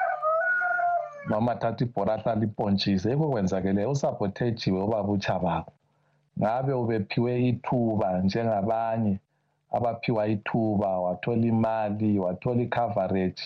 noma 1.30 1.56
thatha 1.56 1.86
ibhora 1.86 2.14
ahlala 2.14 2.44
ipontshise 2.44 3.10
yikho 3.10 3.30
kwenzakeleyo 3.32 3.92
usabothejiwe 3.92 4.80
ubaba 4.84 5.12
uchabako. 5.12 5.72
Ngabe 6.40 6.74
ubephiwe 6.74 7.32
ithuba 7.50 8.22
njengabanye 8.22 9.20
abaphiwa 9.74 10.28
ithuba 10.28 11.00
wathola 11.00 11.46
imali 11.54 12.20
wathola 12.20 12.62
i-coverage. 12.62 13.42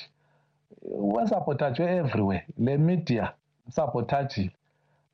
Wesabotajwe 1.13 1.85
everywhere. 1.95 2.45
Le 2.57 2.77
media 2.77 3.31
sabothajile 3.69 4.51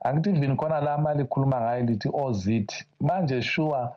angithi 0.04 0.30
even 0.30 0.56
khona 0.58 0.82
la 0.82 0.98
mali 0.98 1.22
ikhuluma 1.24 1.62
ngayo 1.62 1.84
lithi 1.86 2.10
ozithi 2.14 2.86
manje 3.02 3.42
sure 3.42 3.88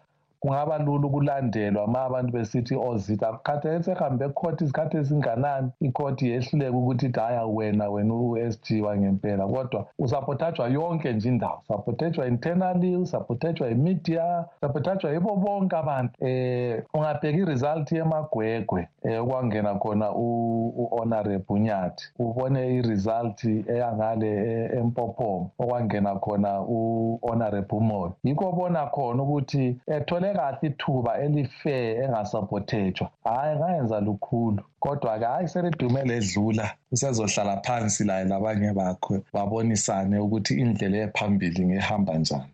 kungaba 0.41 0.79
lula 0.79 1.07
ukulandelwa 1.07 1.87
ma 1.87 2.03
abantu 2.03 2.33
besithi 2.33 2.75
ozit 2.77 3.23
akukhatheke 3.23 3.83
sehambe 3.83 4.25
ekhoti 4.25 4.65
izikhathi 4.65 4.97
ezinganani 4.97 5.71
ikhoti 5.81 6.31
yehluleka 6.31 6.77
ukuthi 6.77 7.07
ithi 7.07 7.21
haya 7.21 7.47
wena 7.47 7.91
wena 7.91 8.15
u-s 8.15 8.61
g 8.63 8.83
wangempela. 8.83 9.47
Kodwa 9.47 9.87
usabothajwa 9.99 10.69
yonke 10.69 11.13
nje 11.13 11.29
indawo 11.29 11.61
usabothejwa 11.63 12.27
internally 12.27 12.97
usabothejwa 12.97 13.71
imedia 13.71 14.45
usabothajwa 14.57 15.13
yibo 15.13 15.37
bonke 15.37 15.77
abantu. 15.77 16.13
Um 16.21 16.83
ungabheka 16.95 17.39
i-result 17.39 17.93
yemagwegwe 17.93 18.89
um 19.05 19.13
okwangena 19.21 19.75
khona 19.75 20.13
u-honorable 20.13 21.61
nyathi 21.61 22.05
ubone 22.19 22.77
i-result 22.77 23.45
eyangale 23.45 24.31
empophomo 24.79 25.51
okwangena 25.59 26.15
khona 26.17 26.61
u-honorable 26.61 27.81
moyo 27.81 28.13
yikho 28.25 28.53
bona 28.53 28.87
khona 28.87 29.23
ukuthi 29.23 29.77
ethole 29.87 30.26
kahle 30.35 30.69
ithuba 30.69 31.19
elifair 31.19 32.05
engasabothejwa 32.05 33.11
hhayi 33.25 33.57
ngayenza 33.57 34.01
lukhulu 34.01 34.63
kodwa-ke 34.81 35.25
hhayi 35.25 35.49
selidumele 35.49 36.17
edlula 36.17 36.75
usezohlala 36.93 37.57
phansi 37.57 38.05
laye 38.05 38.25
labanye 38.25 38.73
bakho 38.73 39.19
babonisane 39.33 40.19
ukuthi 40.19 40.55
indlela 40.55 40.99
ephambili 40.99 41.67
ngehamba 41.67 42.19
njani. 42.19 42.51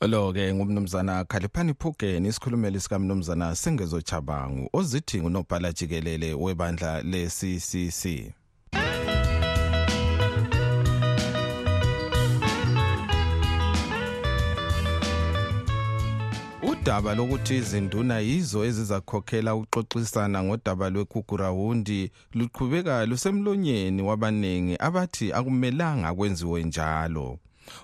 Lo 0.00 0.32
ke 0.32 0.54
ngumnumzana 0.54 1.24
Khaliphani 1.24 1.74
Phugeni 1.74 2.28
isikhulumeli 2.28 2.80
sika 2.80 2.98
mnumzana 2.98 3.54
Sengezo 3.54 4.00
Chabangu 4.00 4.68
ozithi 4.72 5.20
ngunobhala 5.20 5.72
jikelele 5.72 6.34
webandla 6.34 7.02
le-CCC 7.02 8.32
udaba 16.80 17.14
lokuthi 17.14 17.56
izinduna 17.56 18.18
yizo 18.18 18.64
ezizakhokhela 18.68 19.54
ukuxoxisana 19.54 20.38
ngodaba 20.44 20.86
lwekhugurawundi 20.90 22.00
luqhubeka 22.38 22.94
lusemlonyeni 23.10 24.02
wabaningi 24.08 24.74
abathi 24.86 25.26
akumelanga 25.38 26.14
kwenziwe 26.16 26.64
njalo. 26.64 27.38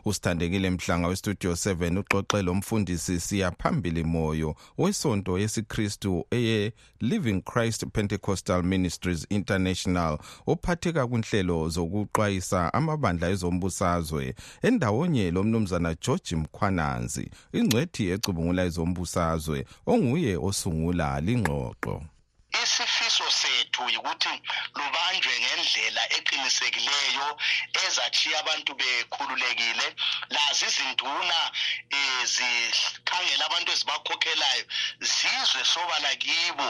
Usithandekile 0.04 0.70
mhlanga 0.70 1.08
westudio 1.08 1.52
7 1.52 1.98
uxoxe 1.98 2.42
lomfundisi 2.42 3.20
siya 3.20 3.50
phambili 3.50 4.04
moyo 4.04 4.54
wesonto 4.78 5.38
yesikristu 5.38 6.26
eye 6.30 6.72
living 7.00 7.40
christ 7.40 7.86
pentecostal 7.92 8.62
ministries 8.62 9.26
international 9.30 10.18
ophatheka 10.46 11.06
kunhlelo 11.06 11.68
zokuxwayisa 11.68 12.74
amabandla 12.74 13.28
ezombusazwe 13.28 14.34
endawonye 14.62 15.30
lomnumzana 15.30 15.94
george 15.94 16.36
mkhwananzi 16.36 17.30
ingcwethi 17.52 18.08
ecubungula 18.10 18.64
ezombusazwe 18.64 19.66
onguye 19.86 20.36
osungula 20.36 21.20
lingxoxo. 21.20 22.02
Isifiso 22.62 22.85
sethu 23.76 23.90
yikuthi 23.90 24.28
lubanjwe 24.74 25.32
ngendlela 25.40 26.02
eqinisekileyo 26.16 27.28
ezachiya 27.84 28.38
abantu 28.40 28.74
bekhululekile. 28.74 29.86
Lazi 30.30 30.64
izinduna 30.66 31.38
um 31.92 32.26
zikhangela 32.26 33.44
abantu 33.46 33.72
ezibakhokhelayo 33.72 34.64
zizwe 35.00 35.62
sobala 35.64 36.10
kibo 36.16 36.68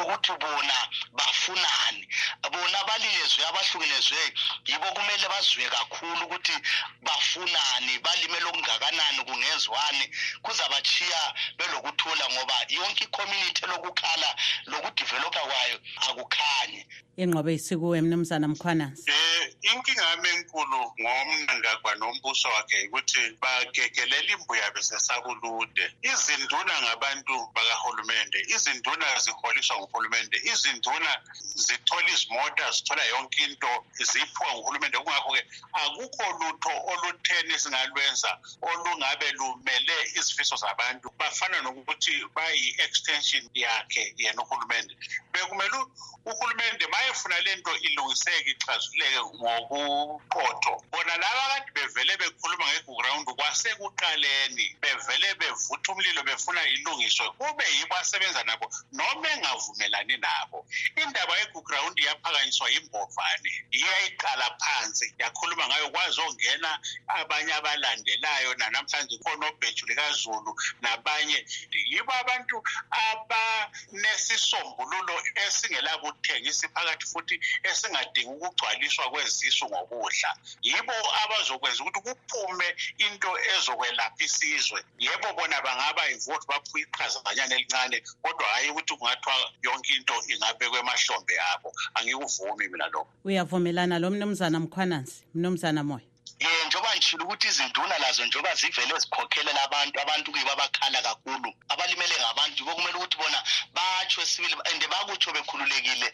ukuthi 0.00 0.32
bona 0.40 0.78
bafunani. 1.12 2.04
Bona 2.52 2.78
abalinezwe 2.80 3.42
abahlukunezwe 3.46 4.22
yibo 4.66 4.86
kumele 4.96 5.26
bazwe 5.28 5.64
kakhulu 5.68 6.24
ukuthi 6.26 6.54
bafunani 7.02 7.98
balimele 7.98 8.44
okungakanani 8.44 9.20
kungezwani. 9.24 10.04
Kuzabachiya 10.42 11.34
belokuthula 11.58 12.24
ngoba 12.32 12.56
yonke 12.68 13.04
icommunity 13.04 13.66
lokukhala 13.66 14.36
lokudevelopha 14.66 15.40
kwayo 15.40 15.76
akukhanyi 16.42 16.80
ingqobo 17.16 17.50
isikuwe 17.50 18.00
mnumzana 18.00 18.48
mkhwanansi 18.48 19.10
eh 19.10 19.32
inkinga 19.70 20.04
yami 20.10 20.28
enkulu 20.34 20.80
ngomnangagwa 21.00 21.92
nombuso 22.00 22.48
wakhe 22.54 22.78
ukuthi 22.86 23.22
bagegelela 23.42 24.30
imbuya 24.34 24.70
besesakulude 24.74 25.84
izinduna 26.10 26.74
ngabantu 26.82 27.34
bakahulumende 27.54 28.38
izinduna 28.54 29.06
ziholiswa 29.24 29.76
nguhulumende 29.78 30.36
izinduna 30.52 31.12
zithola 31.54 32.08
izimota 32.10 32.70
zithola 32.70 33.04
yonke 33.04 33.44
into 33.44 33.72
ziphiwa 34.10 34.52
nguhulumende. 34.54 34.98
Kungakho-ke 34.98 35.42
akukho 35.72 36.26
lutho 36.38 36.72
olutheni 36.90 37.58
singalwenza 37.58 38.30
olungabe 38.68 39.32
lumele 39.38 39.96
izifiso 40.18 40.56
zabantu. 40.56 41.06
Bafana 41.18 41.62
nokuthi 41.62 42.12
bayi-extension 42.34 43.44
yakhe 43.54 44.14
yena 44.16 44.42
uhulumende. 44.42 44.94
Bekumele 45.32 45.78
uhulumende 46.24 46.86
mayefuna 46.86 47.11
le 47.12 47.56
nto 47.56 47.76
ilungiseke 47.76 48.50
ixazululeke 48.50 49.20
ngokuqotho 49.36 50.82
bona 50.90 51.16
laba 51.16 51.48
kade 51.52 51.70
bevele 51.74 52.16
bekhuluma 52.16 52.66
ngeground 52.72 53.26
kwasekuqaleni 53.36 54.76
bevele 54.80 55.34
bevutha 55.34 55.92
umlilo 55.92 56.22
befuna 56.22 56.66
ilungiswe 56.68 57.30
kube 57.36 57.64
yibo 57.76 57.94
asebenza 57.96 58.42
nabo 58.44 58.70
noma 58.92 59.28
engavumelani 59.30 60.16
nabo. 60.16 60.66
Indaba 60.96 61.36
yeground 61.38 61.98
yaphakanyiswa 61.98 62.70
yimbovane 62.70 63.50
iyayiqala 63.72 64.56
phansi 64.60 65.14
yakhuluma 65.18 65.68
ngayo 65.68 65.90
kwazongena 65.90 66.80
abanye 67.08 67.52
abalandelayo 67.54 68.54
nanamhlanje 68.54 69.18
khona 69.18 69.46
obheju 69.48 69.86
likazulu 69.86 70.60
nabanye. 70.80 71.46
Yibo 71.92 72.12
abantu 72.12 72.62
abanesisombululo 72.90 75.22
esingelabuthengisi 75.44 76.68
phakathi 76.68 76.91
futhi 77.06 77.40
esingadingi 77.62 78.28
ukugcwaliswa 78.28 79.10
kwezisu 79.10 79.64
ngokudla. 79.66 80.30
Yibo 80.62 80.92
abazokwenza 81.22 81.82
ukuthi 81.84 82.00
kuphume 82.00 82.68
into 82.98 83.30
ezokwelapha 83.56 84.24
isizwe. 84.24 84.84
Yebo 84.98 85.32
bona 85.36 85.60
bangaba 85.62 86.10
ivoti 86.10 86.46
baphuwa 86.48 86.80
iqhazanyana 86.80 87.54
elincane 87.54 88.02
kodwa 88.22 88.46
hhayi 88.46 88.70
ukuthi 88.70 88.96
kungathiwa 88.96 89.34
yonke 89.62 89.92
into 89.94 90.14
ingabekwa 90.28 90.78
emahlombe 90.78 91.34
abo. 91.52 91.72
Angikuvumi 91.94 92.68
mina 92.68 92.86
lokho. 92.88 93.08
Uyavumelana 93.24 93.98
lo 93.98 94.10
mnumzana 94.10 94.60
mkhwanansi 94.60 95.24
mnumzana 95.34 95.84
moya? 95.84 96.11
Ye 96.40 96.66
njengoba 96.66 96.96
ngishilo 96.96 97.24
ukuthi 97.24 97.48
izinduna 97.48 97.98
lazo 97.98 98.26
njengoba 98.26 98.54
zivele 98.54 98.98
zikhokhelela 98.98 99.62
abantu 99.62 100.00
abantu 100.00 100.32
kuyibo 100.32 100.52
abakhala 100.52 101.02
kakhulu 101.02 101.54
abalimele 101.68 102.14
ngabantu 102.20 102.58
yibo 102.58 102.74
kumele 102.74 102.96
ukuthi 102.96 103.16
bona 103.16 103.42
batsho 103.74 104.26
sibili 104.26 104.54
and 104.70 104.82
bakutsho 104.88 105.32
bekhululekile 105.32 106.12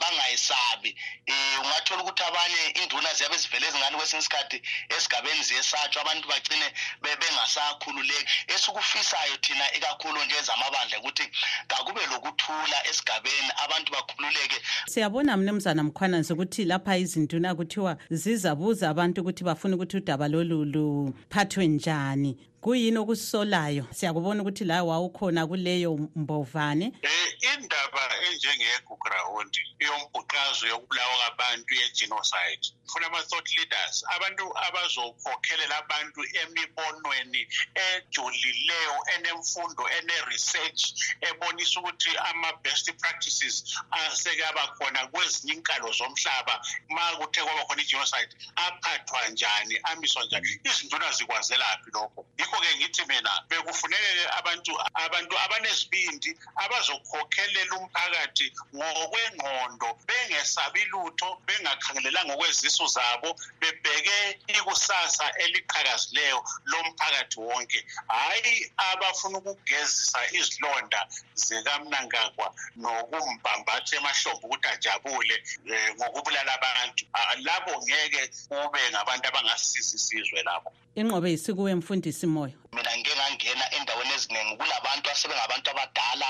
bangayisabi 0.00 0.96
um 1.28 1.64
ungathola 1.64 2.02
ukuthi 2.02 2.22
abanye 2.22 2.62
induna 2.82 3.14
ziyabe 3.14 3.36
zivele 3.36 3.66
ezingani 3.66 3.96
kwesinye 3.96 4.20
isikhathi 4.20 4.62
esigabeni 4.88 5.42
ziyesatshwa 5.42 6.02
abantu 6.02 6.28
bagcine 6.28 6.66
bengasakhululeki. 7.02 8.26
Esikufisayo 8.54 9.36
thina 9.36 9.74
ikakhulu 9.76 10.24
nje 10.24 10.36
ezamabandla 10.36 10.98
ukuthi 10.98 11.26
kakube 11.68 12.00
lokuthula 12.06 12.86
esigabeni 12.90 13.50
abantu 13.64 13.92
bakhululeke. 13.92 14.58
Siyabona 14.86 15.36
mnumzana 15.36 15.82
mkhwanansi 15.82 16.32
ukuthi 16.32 16.64
lapha 16.64 16.96
izinduna 16.96 17.54
kuthiwa 17.54 17.96
zizabuza 18.10 18.90
abantu 18.90 19.20
ukuthi 19.20 19.44
bafuna 19.44 19.65
ukuthi 19.74 19.96
udaba 19.96 20.28
lolu 20.28 20.64
luphathwe 20.64 21.66
njani? 21.66 22.36
Kuyini 22.60 22.98
okusolayo? 22.98 23.86
Siyakubona 23.92 24.42
ukuthi 24.42 24.64
la 24.64 24.84
wawukhona 24.84 25.46
kuleyo 25.46 25.98
mbovane. 26.16 26.86
Um 27.02 27.26
indaba 27.54 28.02
enjengeguground 28.26 29.54
yombhuqazo 29.80 30.66
yokubulawa 30.66 31.16
kwabantu 31.36 31.74
ye-genocide. 31.74 32.64
Funa 32.86 33.06
ama-thought 33.06 33.48
leaders 33.56 34.04
abantu 34.16 34.44
abazokhokhelela 34.66 35.76
abantu 35.78 36.20
emibonweni 36.40 37.42
ejulileyo 37.86 38.96
enemfundo 39.14 39.84
ene-research 39.98 40.82
ebonisa 41.28 41.80
ukuthi 41.80 42.10
ama-best 42.30 42.92
practices 42.98 43.64
asekaba 43.90 44.66
khona 44.78 45.06
kwezinye 45.06 45.52
inkalo 45.54 45.92
zomhlaba. 45.92 46.54
Ma 46.88 47.16
kuthe 47.18 47.42
kwaba 47.42 47.64
khona 47.66 47.82
i-genocide 47.82 48.32
aphathwa 48.56 49.28
njani 49.28 49.78
amiswa 49.82 50.24
njani? 50.24 50.48
Izinduna 50.64 51.12
zikwazelaphi 51.12 51.90
lokho? 51.94 52.26
Yikho-ke 52.46 52.76
ngithi 52.76 53.04
mina 53.08 53.30
bekufuneke 53.48 54.28
abantu 54.38 54.72
abantu 54.94 55.34
abanezibindi 55.44 56.30
abazokhokhelela 56.62 57.74
umphakathi 57.76 58.46
ngokwengqondo 58.74 59.88
bengesabi 60.06 60.82
lutho 60.92 61.28
bengakhangelelanga 61.46 62.32
okwezisu 62.34 62.86
zabo 62.86 63.30
bebheke 63.60 64.16
ikusasa 64.56 65.26
eliqhakazileyo 65.42 66.38
lomphakathi 66.70 67.36
wonke. 67.40 67.80
Hhayi 68.08 68.54
abafuna 68.76 69.38
ukugezisa 69.38 70.20
izilonda 70.38 71.00
zikamnangagwa 71.34 72.48
nokumbambatha 72.76 73.96
emahlombe 73.98 74.44
ukuthi 74.46 74.68
ajabule 74.68 75.36
um 75.66 75.94
ngokubulala 75.96 76.52
abantu. 76.58 77.04
Labo 77.46 77.72
ngeke 77.82 78.22
kube 78.48 78.80
ngabantu 78.90 79.28
abangasisiza 79.28 79.96
isizwe 79.96 80.42
labo 80.42 80.70
ingqobe 80.96 81.30
yisikuwe 81.30 81.74
mfundisi 81.74 82.26
moyo 82.26 82.56
mina 82.86 82.98
ngike 82.98 83.16
ngangena 83.16 83.74
endaweni 83.74 84.12
eziningi 84.14 84.56
kulabantu 84.56 85.10
asebengabantu 85.10 85.70
abadala 85.70 86.28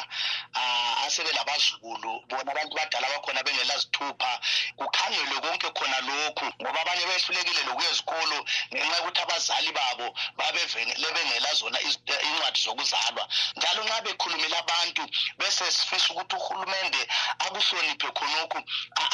um 0.55 1.05
asebelabazukulu 1.07 2.25
bona 2.29 2.53
abantu 2.53 2.77
badala 2.77 3.07
bakhona 3.09 3.43
bengelazithupha. 3.43 4.41
Kukhangelwe 4.77 5.41
konke 5.41 5.69
khona 5.77 6.01
lokhu 6.01 6.47
ngoba 6.61 6.81
abanye 6.81 7.05
behlulekile 7.07 7.63
lokuya 7.69 7.91
ezikolo 7.91 8.39
ngenxa 8.73 8.97
yokuthi 8.97 9.21
abazali 9.23 9.73
babo 9.73 10.07
babevele 10.37 11.09
bengela 11.15 11.55
zona 11.55 11.79
incwadi 11.81 12.61
zokuzalwa. 12.65 13.29
Njalo 13.57 13.85
nxa 13.85 14.01
bekhulumela 14.03 14.59
abantu 14.59 15.03
bese 15.39 15.65
sifisa 15.73 16.15
ukuthi 16.15 16.37
uhulumende 16.37 17.01
akuhloniphe 17.45 18.09
khonokhu 18.17 18.59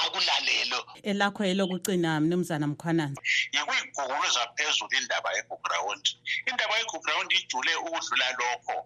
akulalelo 0.05 0.81
elakho 1.03 1.45
elokucina 1.45 2.21
mnumzana 2.21 2.67
mkhwanana 2.67 3.17
yikuyiguguluza 3.53 4.43
phezulu 4.57 4.95
indaba 4.99 5.33
yeguground 5.37 6.05
indaba 6.47 6.79
yeguground 6.79 7.32
ijule 7.39 7.73
ukudlula 7.77 8.31
lokho. 8.39 8.77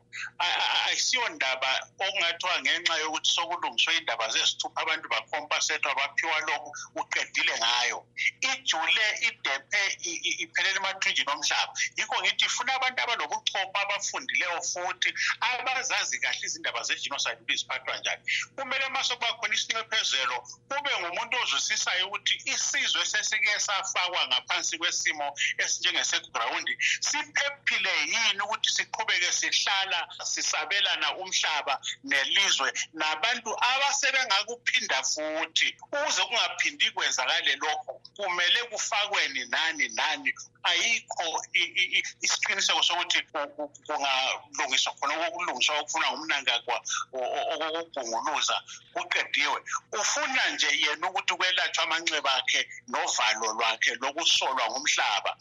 Ayisiyo 0.87 1.28
ndaba 1.28 1.70
okungathiwa 1.98 2.61
ngenxa 2.62 2.96
yokuthi 3.02 3.30
sokulungiswe 3.32 3.96
indaba 3.96 4.28
zezithupha 4.28 4.80
abantu 4.82 5.09
bakhompasethwa 5.09 5.94
baphiwa 5.94 6.40
lokhu 6.40 6.70
uqedile 6.94 7.54
ngayo. 7.59 7.98
Ijule 8.40 9.06
idephe 9.28 9.82
iphelele 10.42 10.76
emathunjini 10.76 11.30
omhlaba. 11.32 11.72
Yikho 11.96 12.16
ngithi 12.22 12.44
ifuna 12.44 12.74
abantu 12.74 13.02
abanobuchopho 13.02 13.78
abafundileyo 13.82 14.62
futhi 14.62 15.11
abazazi 15.40 16.18
kahle 16.20 16.46
izindaba 16.46 16.82
zegenocide 16.82 17.40
ukuthi 17.42 17.56
ziphathwa 17.56 17.96
njani. 17.98 18.22
Kumele 18.56 18.88
ma 18.88 19.04
sokuba 19.04 19.32
khona 19.38 19.54
isincephezelo 19.54 20.37
kube 20.68 20.90
ngumuntu 21.00 21.37
ozwisisayo 21.42 22.06
ukuthi 22.06 22.35
isizwe 22.52 23.04
sesike 23.06 23.61
safakwa 23.61 24.26
ngaphansi 24.28 24.78
kwesimo 24.78 25.26
esinjengesegrawundi 25.59 26.74
siphephile 27.00 27.92
yini 28.12 28.36
ukuthi 28.44 28.70
siqhubeke 28.70 29.33
sihlala 29.33 30.09
sisabelana 30.25 31.16
umhlaba 31.16 31.81
nelizwe 32.05 32.72
nabantu 32.92 33.51
abasebengakuphinda 33.70 35.03
futhi. 35.03 35.68
Ukuze 35.92 36.22
kungaphindi 36.25 36.90
kwenzakale 36.90 37.57
lokho 37.57 37.92
kumele 38.16 38.61
kufakweni 38.70 39.44
nani 39.44 39.88
nani 39.88 40.35
ayikho 40.70 41.26
isiqiniseko 42.24 42.83
sokuthi 42.83 43.18
kungalungiswa 43.87 44.92
khona 44.98 45.14
okulungiswa 45.26 45.79
okufunwa 45.81 46.09
ngumnankakwa 46.11 46.76
okokugunguluza 47.52 48.57
kuqediwe. 48.94 49.59
Ufuna 50.00 50.42
nje 50.50 50.68
yena 50.83 51.07
ukuthi 51.09 51.35
kwelatshwe 51.38 51.83
amanxeba 51.85 52.33
akhe 52.38 52.61
novalo 52.88 53.46
lwakhe 53.57 53.92
lokusolwa 54.02 54.64
ngumhlaba. 54.70 55.33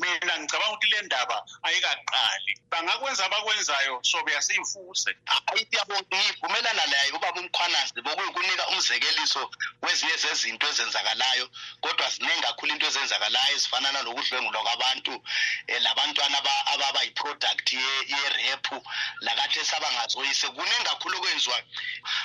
Mina 0.00 0.34
ngicabanga 0.38 0.72
ukuthi 0.72 0.86
le 0.92 1.02
ndaba 1.02 1.36
ayikaqali. 1.66 2.52
Bangakwenza 2.70 3.24
abakwenzayo 3.26 3.94
sobe 4.02 4.32
yasiyifuse 4.32 5.10
hayi 5.26 5.66
ngivumelana 6.14 6.86
laye 6.86 7.10
ubaba 7.12 7.40
umkhwanazi 7.40 8.00
bokuyikunika 8.02 8.68
umzekeliso 8.68 9.50
wezinye 9.82 10.16
zezinto 10.16 10.66
ezenzakalayo 10.68 11.46
kodwa 11.80 12.08
ziningi 12.10 12.42
kakhulu 12.42 12.72
into 12.72 12.86
ezenzakalayo 12.86 13.54
ezifana 13.56 13.92
nalokudlwengulwa 13.92 14.62
kwabantu 14.72 15.14
um 15.14 15.82
labantwana 15.82 16.38
ababa 16.72 17.02
yi-product 17.02 17.72
yerephu 17.72 18.82
lakathi 19.20 19.58
esabangazoyise 19.60 20.48
kuningi 20.48 20.84
kakhulu 20.84 21.16
okwenziwayo 21.18 21.64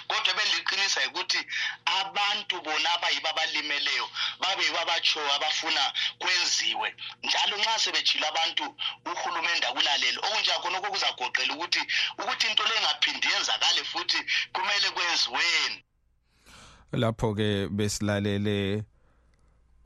kodwa 0.07 0.33
beliqinisa 0.33 1.07
ukuthi 1.07 1.39
abantu 1.85 2.61
bona 2.61 2.89
abayibo 2.95 3.29
abalimeleyo 3.29 4.09
babe 4.39 4.63
yibo 4.63 4.79
abatshoyo 4.79 5.33
abafuna 5.33 5.93
kwenziwe. 6.19 6.95
Njalo 7.23 7.57
nxa 7.57 7.79
sebejile 7.79 8.27
abantu 8.27 8.75
uhulumende 9.05 9.67
akulalele. 9.67 10.17
Okunjakhona 10.17 10.77
okukuzagoqela 10.77 11.53
ukuthi 11.53 11.81
ukuthi 12.19 12.47
into 12.47 12.63
le 12.63 12.75
ingaphindi 12.77 13.27
yenzakale 13.27 13.83
futhi 13.83 14.19
kumele 14.53 14.89
kwenziweni. 14.95 15.83
Lapho 16.91 17.35
ke 17.35 17.67
besilalele 17.69 18.83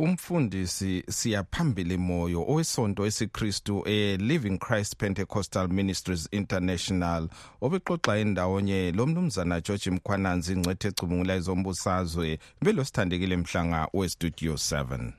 umfundisi 0.02 1.04
siyaphambili 1.10 1.98
moyo 1.98 2.46
owesonto 2.48 3.06
esiKristu 3.06 3.84
e 3.86 4.18
Living 4.18 4.58
Christ 4.58 4.96
Pentecostal 4.98 5.68
Ministries 5.68 6.28
International 6.32 7.30
obexoxa 7.62 8.18
endawonye 8.18 8.92
lomnumzana 8.92 9.62
George 9.62 9.92
Mkhwananzi 9.92 10.54
ingcwethe 10.54 10.88
ecubungula 10.88 11.36
izombusazwe 11.36 12.40
belosithandekile 12.62 13.38
mhlanga 13.38 13.88
we 13.94 14.10
Studio 14.10 14.54
7 14.54 15.12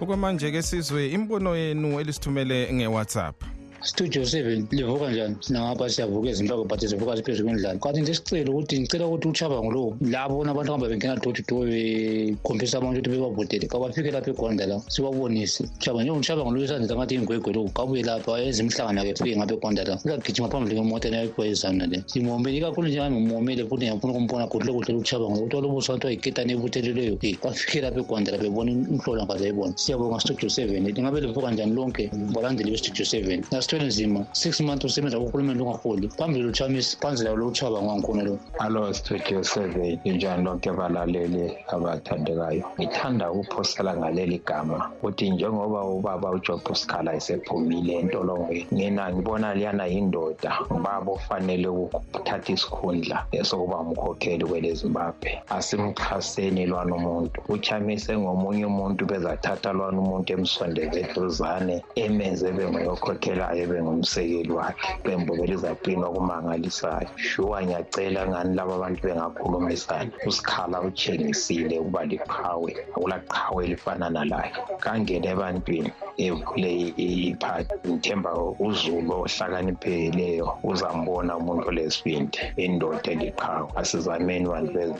okwamanje 0.00 0.50
ke 0.50 0.62
sizwe 0.62 1.10
imbono 1.10 1.56
yenu 1.56 2.00
elisithumele 2.00 2.72
nge-WhatsApp. 2.72 3.53
studio 3.84 4.24
seven 4.24 4.66
livuka 4.70 5.10
njani? 5.10 5.36
Nangabathi 5.50 5.94
siyavuka 5.94 6.28
izinto 6.30 6.64
but 6.64 6.80
zivuka 6.80 7.16
ziphezu 7.16 7.44
kwendlala. 7.44 7.78
Kanti 7.78 8.00
nje 8.00 8.14
sicele 8.14 8.50
ukuthi 8.50 8.80
ngicela 8.80 9.06
ukuthi 9.06 9.28
uchaba 9.28 9.62
ngolowo 9.62 9.96
lapho 10.00 10.44
nabantu 10.44 10.72
ahambe 10.72 10.88
bengena 10.88 11.16
doti 11.16 11.42
to 11.42 11.54
door 11.54 11.66
bekhombisa 11.66 12.78
abantu 12.78 13.00
ukuthi 13.00 13.10
bebabhodele 13.10 13.66
kabafike 13.68 14.10
lapha 14.10 14.30
egonda 14.30 14.66
la 14.66 14.80
sibabonise 14.88 15.64
uchaba 15.80 16.02
nje 16.02 16.10
uchaba 16.10 16.42
ngolowo 16.42 16.64
isandla 16.64 16.96
ngathi 16.96 17.14
ingwegwe 17.14 17.52
lo 17.52 17.68
kabuye 17.74 18.02
lapha 18.02 18.38
yenza 18.38 18.62
imihlangano 18.62 19.00
yakhe 19.04 19.14
fike 19.24 19.36
ngapha 19.36 19.54
egonda 19.54 19.84
la. 19.84 19.98
Uzagijima 20.04 20.48
phambili 20.48 20.80
ngemoto 20.80 21.10
nayekwaizana 21.10 21.86
le. 21.86 22.02
Ngimombele 22.16 22.56
ikakhulu 22.58 22.88
nje 22.88 22.98
ngami 22.98 23.68
futhi 23.68 23.84
ngiyafuna 23.84 24.12
ukumfuna 24.12 24.46
kudle 24.46 24.72
kudle 24.72 24.94
uchaba 24.94 25.24
ngolowo 25.24 25.46
uthola 25.46 25.68
ubuso 25.68 25.92
wathi 25.92 26.06
wayiketane 26.06 26.52
ebutheleleyo 26.52 27.18
bafike 27.42 27.80
lapha 27.80 28.00
egonda 28.00 28.32
la 28.32 28.38
bebona 28.38 28.70
imhlolo 28.70 29.24
ngaze 29.24 29.44
ayibona 29.44 29.72
siyabonga 29.76 30.20
studio 30.20 30.48
seven. 30.48 30.82
Ngabe 30.82 31.20
livuka 31.20 31.50
njani 31.50 31.74
lonke? 31.74 32.10
Balandeli 32.32 32.70
bestudio 32.70 33.04
seven. 33.04 33.44
Nzima 33.82 34.26
six 34.32 34.60
months 34.60 34.84
usebenza 34.84 35.18
kuhulumende 35.18 35.62
ungaholi 35.62 36.08
phambili 36.08 36.48
uchamisa 36.48 36.96
phansi 37.00 37.24
layo 37.24 37.36
lokuchaba 37.36 37.82
ngangikhona 37.82 38.22
lo 38.22 38.38
alo 38.58 38.92
studio 38.94 39.42
seven 39.44 39.98
injani 40.04 40.44
lonke 40.44 40.70
abalaleli 40.70 41.52
abathandekayo? 41.68 42.64
Ngithanda 42.78 43.30
ukuphosela 43.32 43.96
ngaleli 43.96 44.38
gama. 44.46 44.90
Ukuthi 44.96 45.30
njengoba 45.30 45.84
ubaba 45.84 46.30
ujob 46.30 46.74
scala 46.74 47.14
esephumile 47.14 47.92
entolongweni 47.94 48.66
ngina 48.72 49.12
ngibona 49.12 49.54
liyana 49.54 49.86
yindoda. 49.86 50.58
Ubaba 50.70 51.12
ofanele 51.12 51.68
ukuthatha 51.68 52.52
isikhundla 52.52 53.26
esokuba 53.32 53.76
umkhokheli 53.78 54.44
kwele 54.44 54.74
zimbabwe 54.74 55.42
asimxhaseni 55.48 56.66
lwana 56.66 56.94
umuntu. 56.96 57.40
Uchamise 57.48 58.18
ngomunye 58.18 58.64
umuntu 58.66 59.06
bezathatha 59.06 59.72
lwana 59.72 59.98
umuntu 60.00 60.32
emsondeze 60.32 61.00
eduzane 61.00 61.82
emenze 61.94 62.52
benguyokhokhelayo 62.52 63.63
bengumsekeli 63.66 64.50
wakhe. 64.52 64.88
Qembu 65.04 65.32
belizaqina 65.36 66.06
okumangalisayo 66.06 67.08
shuwa 67.16 67.62
ngiyacela 67.62 68.26
ngani 68.28 68.54
laba 68.56 68.74
abantu 68.74 69.00
bengakhulumisana? 69.06 70.10
Usikhala 70.26 70.80
utshengisile 70.82 71.78
ukuba 71.78 72.04
liqhawe. 72.04 72.70
Akulaqhawe 72.96 73.60
elifana 73.64 74.10
nalayo 74.10 74.52
kangene 74.80 75.28
ebantwini 75.34 75.90
evule 76.16 76.72
iphathi 76.96 77.74
ngithemba 77.88 78.30
uzulu 78.58 79.12
ohlakaniphileyo 79.24 80.46
uzambona 80.62 81.36
umuntu 81.36 81.68
olesibindi 81.68 82.38
indoda 82.56 83.10
eliqhawe. 83.12 83.68
Asizameni 83.80 84.46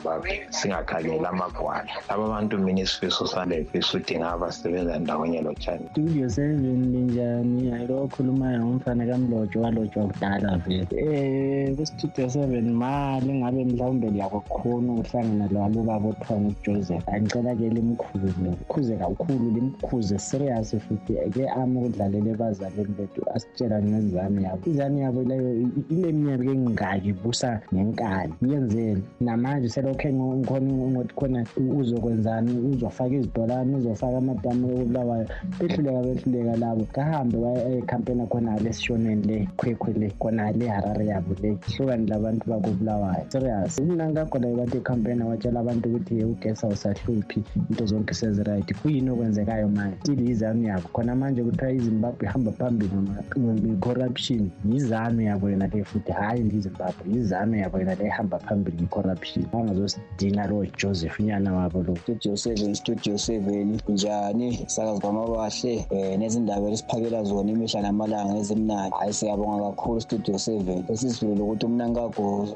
bantu 0.03 0.29
singakhangeli 0.49 1.25
amagwala. 1.25 1.91
Laba 2.09 2.27
mina 2.57 2.81
isifiso 2.81 3.27
ndawonye 4.99 5.41
lotshani 5.41 5.85
studio 5.91 6.29
seven 6.29 6.91
linjani? 6.91 7.71
Ayilo 7.73 8.03
okhulumayo 8.03 8.65
ngumfana 8.65 9.05
walotshwa 9.59 10.07
kudala 10.07 10.57
vele. 10.57 10.87
Um 11.01 12.29
seven 12.29 12.73
mali 12.73 13.33
ngabe 13.33 13.65
mhlawumbe 13.65 14.07
ukuhlangana 14.99 15.47
ngujoseph 16.41 17.09
angicela 17.09 17.55
ke 17.55 17.69
limkhuze 17.69 18.95
kakhulu 18.97 19.51
limkhuze 19.55 20.19
serious 20.19 20.75
futhi 20.75 21.04
ke 21.05 21.49
ami 21.49 21.77
ukudlalela 21.77 22.29
ebazalini 22.31 22.93
bethu 22.97 23.21
asitshela 23.35 23.81
ngezane 23.81 24.41
yabo. 24.43 24.61
Izane 24.69 24.99
yabo 25.01 25.23
leyo 25.23 25.51
ile 25.89 26.11
minyaka 26.11 26.43
engingaki 26.43 27.09
ibusa 27.09 27.61
ngenkani 27.73 28.33
yenzeni 28.41 29.03
namanje 29.21 29.69
selokhe 29.69 30.13
ngikhona 30.13 30.71
ngothi 30.91 31.13
khona 31.15 31.45
uzokwenzani? 31.79 32.51
Uzofaka 32.73 33.15
izidolane 33.15 33.75
uzofaka 33.77 34.17
amadamu 34.17 34.65
okubulawayo 34.67 35.25
behluleka 35.59 36.01
behluleka 36.07 36.55
labo. 36.57 36.83
Kahambe 36.95 37.37
waya 37.37 37.69
ekhampeni 37.77 38.27
khona 38.27 38.59
lesishoneni 38.63 39.23
le 39.27 39.37
khwekhwe 39.57 39.93
le 39.93 40.07
khona 40.19 40.51
le 40.51 40.67
harare 40.67 41.05
yabo 41.05 41.35
le. 41.41 41.57
Hlukani 41.75 42.07
labantu 42.07 42.43
bakobulawayo. 42.49 43.25
Serious? 43.29 43.79
Umnankagolayo 43.79 44.55
bathi 44.55 44.77
ekhampeni 44.77 45.23
watshela 45.23 45.59
abantu 45.59 45.89
ukuthi 45.89 46.23
ugesa 46.23 46.67
usahluphi 46.67 47.43
into 47.69 47.85
zonke 47.85 48.13
seziright. 48.13 48.73
Kuyini 48.81 49.09
okwenzekayo 49.09 49.69
manje? 49.69 49.97
Tili 50.03 50.31
izanu 50.31 50.63
yabo 50.67 50.87
khona 50.95 51.15
manje 51.15 51.43
kuthiwa 51.43 51.71
izimbabwe 51.71 52.25
ihamba 52.27 52.51
phambili 52.51 52.95
nge-corruption. 52.95 54.49
Yizanu 54.69 55.21
yabo 55.21 55.49
yona 55.49 55.67
le 55.67 55.83
futhi 55.83 56.11
hhayi 56.11 56.43
ndizimbabwe 56.43 57.03
yizanu 57.13 57.55
yabo 57.57 57.79
yona 57.79 57.95
le 57.95 58.05
ihamba 58.05 58.39
phambili 58.39 58.77
nge-corruption. 58.77 59.45
Bangazosidina 59.53 60.47
lo 60.47 60.65
joseph 60.77 61.19
nyana 61.19 61.53
wabo 61.53 61.83
lo. 61.83 61.95
Studio 61.95 62.37
seven 62.37 62.75
studio 62.75 63.17
seven. 63.17 63.79
Njani? 63.89 64.59
Sakazi 64.67 65.01
kwamabahle 65.01 65.85
um 65.91 66.19
nezindaba 66.19 66.69
esiphakela 66.69 67.23
zona 67.23 67.51
imihla 67.51 67.81
namalanga 67.81 68.37
ezimnandi 68.37 68.95
hhayi 68.95 69.13
siyabonga 69.13 69.63
kakhulu 69.63 70.01
studio 70.01 70.37
seven. 70.39 70.83
Esizwile 70.89 71.41
ukuthi 71.41 71.65
umnankago 71.65 72.47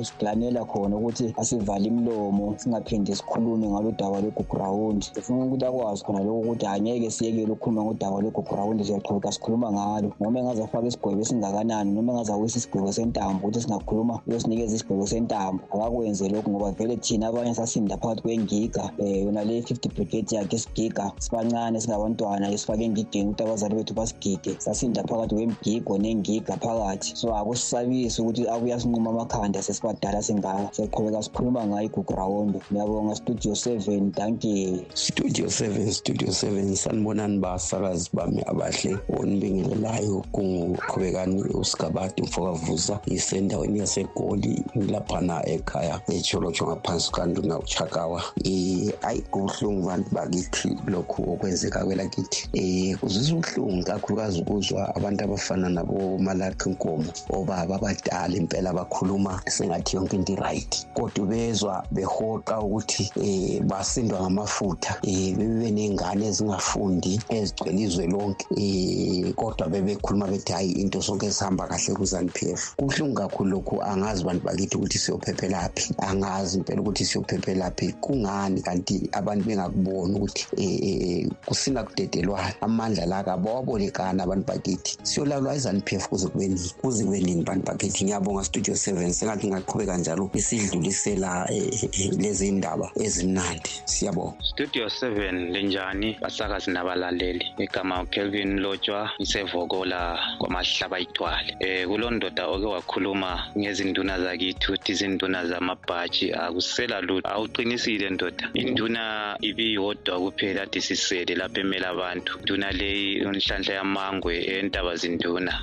usigilanela 0.00 0.64
khona 0.64 0.96
ukuthi 0.96 1.34
asivale 1.36 1.84
imlomo 1.84 2.54
singaphinde 2.58 3.14
sikhulume 3.14 3.68
ngalo 3.68 3.92
daba 3.92 4.20
lwegugrawundi 4.20 5.06
sifuna 5.14 5.44
ukuthi 5.44 5.64
akwazi 5.64 6.04
khona 6.04 6.20
lokho 6.20 6.40
ukuthi 6.40 6.66
angeke 6.66 7.10
siyekele 7.10 7.52
ukukhuluma 7.52 7.77
ngodaba 7.84 8.20
lwegugrawundi 8.20 8.84
siyaqhubeka 8.84 9.32
sikhuluma 9.32 9.72
ngalo. 9.72 10.12
Noma 10.20 10.38
engaze 10.40 10.62
afake 10.62 10.86
isigwebo 10.86 11.20
esingakanani 11.20 11.92
noma 11.92 12.12
engaze 12.12 12.32
awisa 12.32 12.58
isigwebo 12.58 12.92
sentambo 12.92 13.46
ukuthi 13.46 13.60
singakhuluma 13.62 14.20
uyosinikeza 14.26 14.76
isigwebo 14.76 15.06
sentambo. 15.06 15.62
Akakwenze 15.72 16.28
lokhu 16.28 16.50
ngoba 16.50 16.70
vele 16.70 16.96
thina 16.96 17.28
abanye 17.28 17.54
sasinda 17.54 17.96
phakathi 17.96 18.22
kwengiga 18.22 18.90
um 18.98 19.06
yona 19.06 19.44
le 19.44 19.62
fifty 19.62 19.88
brigade 19.88 20.36
yakhe 20.36 20.56
isigiga 20.56 21.12
sibancane 21.18 21.80
singabantwana 21.80 22.50
esifake 22.50 22.84
engigeni 22.84 23.28
ukuthi 23.30 23.42
abazali 23.42 23.74
bethu 23.74 23.94
basigige 23.94 24.56
sasinda 24.58 25.02
phakathi 25.02 25.34
kwemgigo 25.34 25.98
nengiga 25.98 26.56
phakathi. 26.56 27.16
So 27.16 27.34
akusisabisi 27.34 28.22
ukuthi 28.22 28.48
abuya 28.48 28.80
sinquma 28.80 29.10
amakhanda 29.10 29.62
sesibadala 29.62 30.22
singaka. 30.22 30.68
Siyaqhubeka 30.72 31.22
sikhuluma 31.22 31.66
ngayo 31.66 31.86
igugrawundi 31.86 32.58
ngiyabonga 32.72 33.14
studio 33.14 33.54
seven 33.54 34.12
danke 34.12 34.84
studio 34.94 35.48
seven 35.50 35.92
studio 35.92 36.32
seven 36.32 36.76
sanibonani 36.76 37.38
basi 37.38 37.67
abasakazi 37.68 38.10
bami 38.12 38.42
abahle 38.46 38.98
onibingelelayo 39.18 40.24
kunguqhubekani 40.32 41.42
usigabadi 41.42 42.22
mfokavuza 42.22 43.00
isendaweni 43.06 43.78
yasegoli 43.78 44.64
laphana 44.74 45.46
ekhaya 45.48 46.00
echolotsho 46.08 46.66
ngaphansi 46.66 47.12
kanduna 47.12 47.58
uchakawa 47.58 48.22
um 48.44 48.92
ayi 49.02 49.20
kubuhlungu 49.30 49.86
bantu 49.86 50.08
bakithi 50.14 50.76
lokhu 50.86 51.32
okwenzeka 51.32 51.84
kwelakithi? 51.84 52.48
Um 52.54 52.96
kuzwisa 52.98 53.34
ubuhlungu 53.34 53.84
kakhulukazi 53.84 54.40
ukuzwa 54.40 54.94
abantu 54.96 55.24
abafana 55.24 55.68
nabomalakhi 55.68 56.70
nkomo 56.70 57.10
obaba 57.30 57.76
abadala 57.76 58.36
impela 58.36 58.72
bakhuluma 58.72 59.40
sengathi 59.46 59.96
yonke 59.96 60.16
into 60.16 60.32
i-right. 60.32 60.86
Kodwa 60.94 61.26
bezwa 61.26 61.84
behoqa 61.92 62.60
ukuthi 62.60 63.12
um 63.16 63.68
basindwa 63.68 64.20
ngamafutha 64.20 65.00
um 65.04 65.36
bebe 65.36 65.70
ney'ngane 65.70 66.26
ezingafundi 66.26 67.20
ezigcwele 67.66 67.82
izwe 67.82 68.06
lonke 68.06 68.46
um 68.50 69.32
kodwa 69.34 69.68
bebekhuluma 69.68 70.26
bethi 70.26 70.52
hhayi 70.52 70.72
into 70.72 71.02
sonke 71.02 71.30
zihamba 71.30 71.66
kahle 71.66 71.94
ku-zanu 71.94 72.30
p 72.32 72.52
f 72.52 72.74
kubuhlungu 72.76 73.14
kakhulu 73.14 73.50
lokhu 73.50 73.82
angazi 73.82 74.24
bantu 74.24 74.44
bakithi 74.44 74.76
ukuthi 74.76 74.98
siyophephelaphi 74.98 75.94
angazi 75.98 76.58
impela 76.58 76.80
ukuthi 76.80 77.04
siyophephelaphi. 77.04 77.92
Kungani? 78.00 78.62
Kanti 78.62 79.08
abantu 79.12 79.44
bengakuboni 79.44 80.14
ukuthi 80.14 80.46
um 80.56 81.30
kusina 81.46 81.84
kudedelwana. 81.84 82.54
Amandla 82.60 83.06
la 83.06 83.24
kabawabolekani 83.24 84.22
abantu 84.22 84.46
bakithi. 84.46 84.98
Siyolalwa 85.02 85.54
izanu 85.54 85.80
p 85.80 85.96
f 85.96 86.08
kuze 86.08 86.28
kube 86.28 86.48
nini 86.48 86.70
kuze 86.80 87.04
kube 87.04 87.20
nini 87.20 87.42
bantu 87.42 87.66
bakithi? 87.66 88.04
Ngiyabonga 88.04 88.44
studio 88.44 88.76
seven 88.76 89.12
sengathi 89.12 89.48
ngaqhubeka 89.48 89.96
njalo 89.96 90.30
isidlulisela 90.34 91.48
um 91.50 92.20
lezi 92.20 92.50
ndaba 92.52 92.90
ezimnandi. 92.94 93.70
Siyabonga. 93.84 94.36
Studio 94.42 94.86
7 94.86 95.52
linjani? 95.52 96.16
Basakazi 96.20 96.70
nabalaleli. 96.70 97.47
Igama 97.58 98.04
kelvin 98.06 98.60
lotshwa 98.60 99.10
isevokola 99.18 100.18
kwamahlaba 100.38 100.98
ithwale 101.00 101.50
um 101.60 101.88
kulo 101.90 102.10
ndoda 102.10 102.46
oke 102.46 102.66
wakhuluma 102.66 103.30
ngezinduna 103.58 104.20
zakithi 104.20 104.66
ukuthi 104.66 104.92
izinduna 104.92 105.46
zamabhaji 105.46 106.32
akusela 106.32 107.00
lutho. 107.00 107.28
Awuqinisile 107.28 108.10
ndoda? 108.10 108.44
Induna 108.54 109.36
ibiyodwa 109.40 110.14
kuphela 110.22 110.62
ade 110.62 110.80
sisele 110.80 111.34
lapho 111.34 111.60
emele 111.60 111.86
abantu. 111.86 112.30
Induna 112.40 112.68
leyi 112.72 113.18
inhlanhla 113.22 113.72
yamangwe 113.74 114.34
entaba 114.54 114.96
zinduna. 115.00 115.54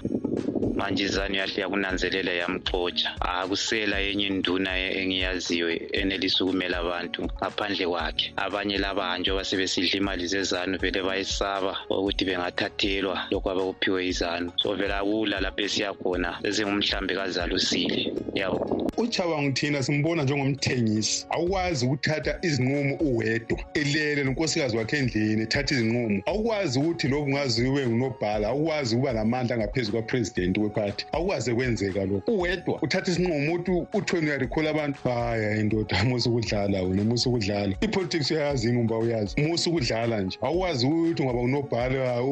Manje 0.76 1.04
izanu 1.04 1.36
yahle 1.36 1.62
yakunanzelela 1.62 2.32
yamxotsha. 2.42 3.10
Akusela 3.22 3.98
enye 4.02 4.28
induna 4.28 4.72
engiyaziyo 4.78 5.68
enelisa 6.00 6.44
ukumela 6.44 6.78
abantu 6.78 7.22
ngaphandle 7.42 7.86
kwakhe. 7.88 8.34
Abanye 8.38 8.78
laba 8.78 9.18
njengoba 9.18 9.44
sebesidla 9.44 9.98
imali 9.98 10.28
zezanu 10.28 10.78
vele 10.78 11.02
bayesaba 11.02 11.74
ukuthi 11.90 12.26
bengathathelwa. 12.26 13.18
Lokhu 13.32 13.50
abakuphiwe 13.50 14.08
izanu. 14.08 14.52
So 14.58 14.76
vele 14.76 14.94
akula 14.94 15.42
lapho 15.42 15.62
esiyakhona 15.62 16.40
sesingumhlambi 16.44 17.14
kazalusile. 17.16 18.14
Yabo. 18.34 18.92
Uchabango 18.98 19.52
thina 19.52 19.84
simbona 19.84 20.24
njengomthengisi. 20.24 21.26
Awukwazi 21.30 21.86
ukuthatha 21.86 22.40
izinqumo 22.42 22.96
uwedwa. 23.00 23.60
Elele 23.74 24.24
nonkosikazi 24.24 24.78
wakhe 24.78 24.98
endlini 24.98 25.42
ethatha 25.42 25.76
izinqumo. 25.76 26.22
Awukwazi 26.26 26.80
ukuthi 26.80 27.08
lobu 27.08 27.26
ungazi 27.26 27.68
ube 27.68 27.88
ngunobhala 27.88 28.48
awukwazi 28.48 28.96
ukuba 28.96 29.14
namandla 29.14 29.58
ngaphezu 29.58 29.92
kwapresidenti 30.26 30.60
wephathi 30.60 31.06
awukwazi 31.12 31.54
kwenzeka 31.54 32.06
lokho 32.06 32.32
uwedwa 32.32 32.80
uthatha 32.82 33.12
isinqumo 33.12 33.54
ukuthi 33.54 33.72
uthweni 33.94 34.28
uyarikhola 34.28 34.70
abantu 34.70 35.00
haya 35.04 35.58
indoda 35.58 36.04
musa 36.04 36.30
ukudlala 36.30 36.82
wena 36.82 37.04
musa 37.04 37.30
ukudlala. 37.30 37.76
Ipolitics 37.82 38.32
uyayazi 38.32 38.68
yini 38.68 38.80
umba 38.80 38.98
uyazi. 38.98 39.42
Musa 39.42 39.70
ukudlala 39.70 40.22
nje. 40.22 40.38
Awukwazi 40.42 40.86
ukuthi 40.86 41.22
ungaba 41.22 41.40
unobhala 41.40 42.24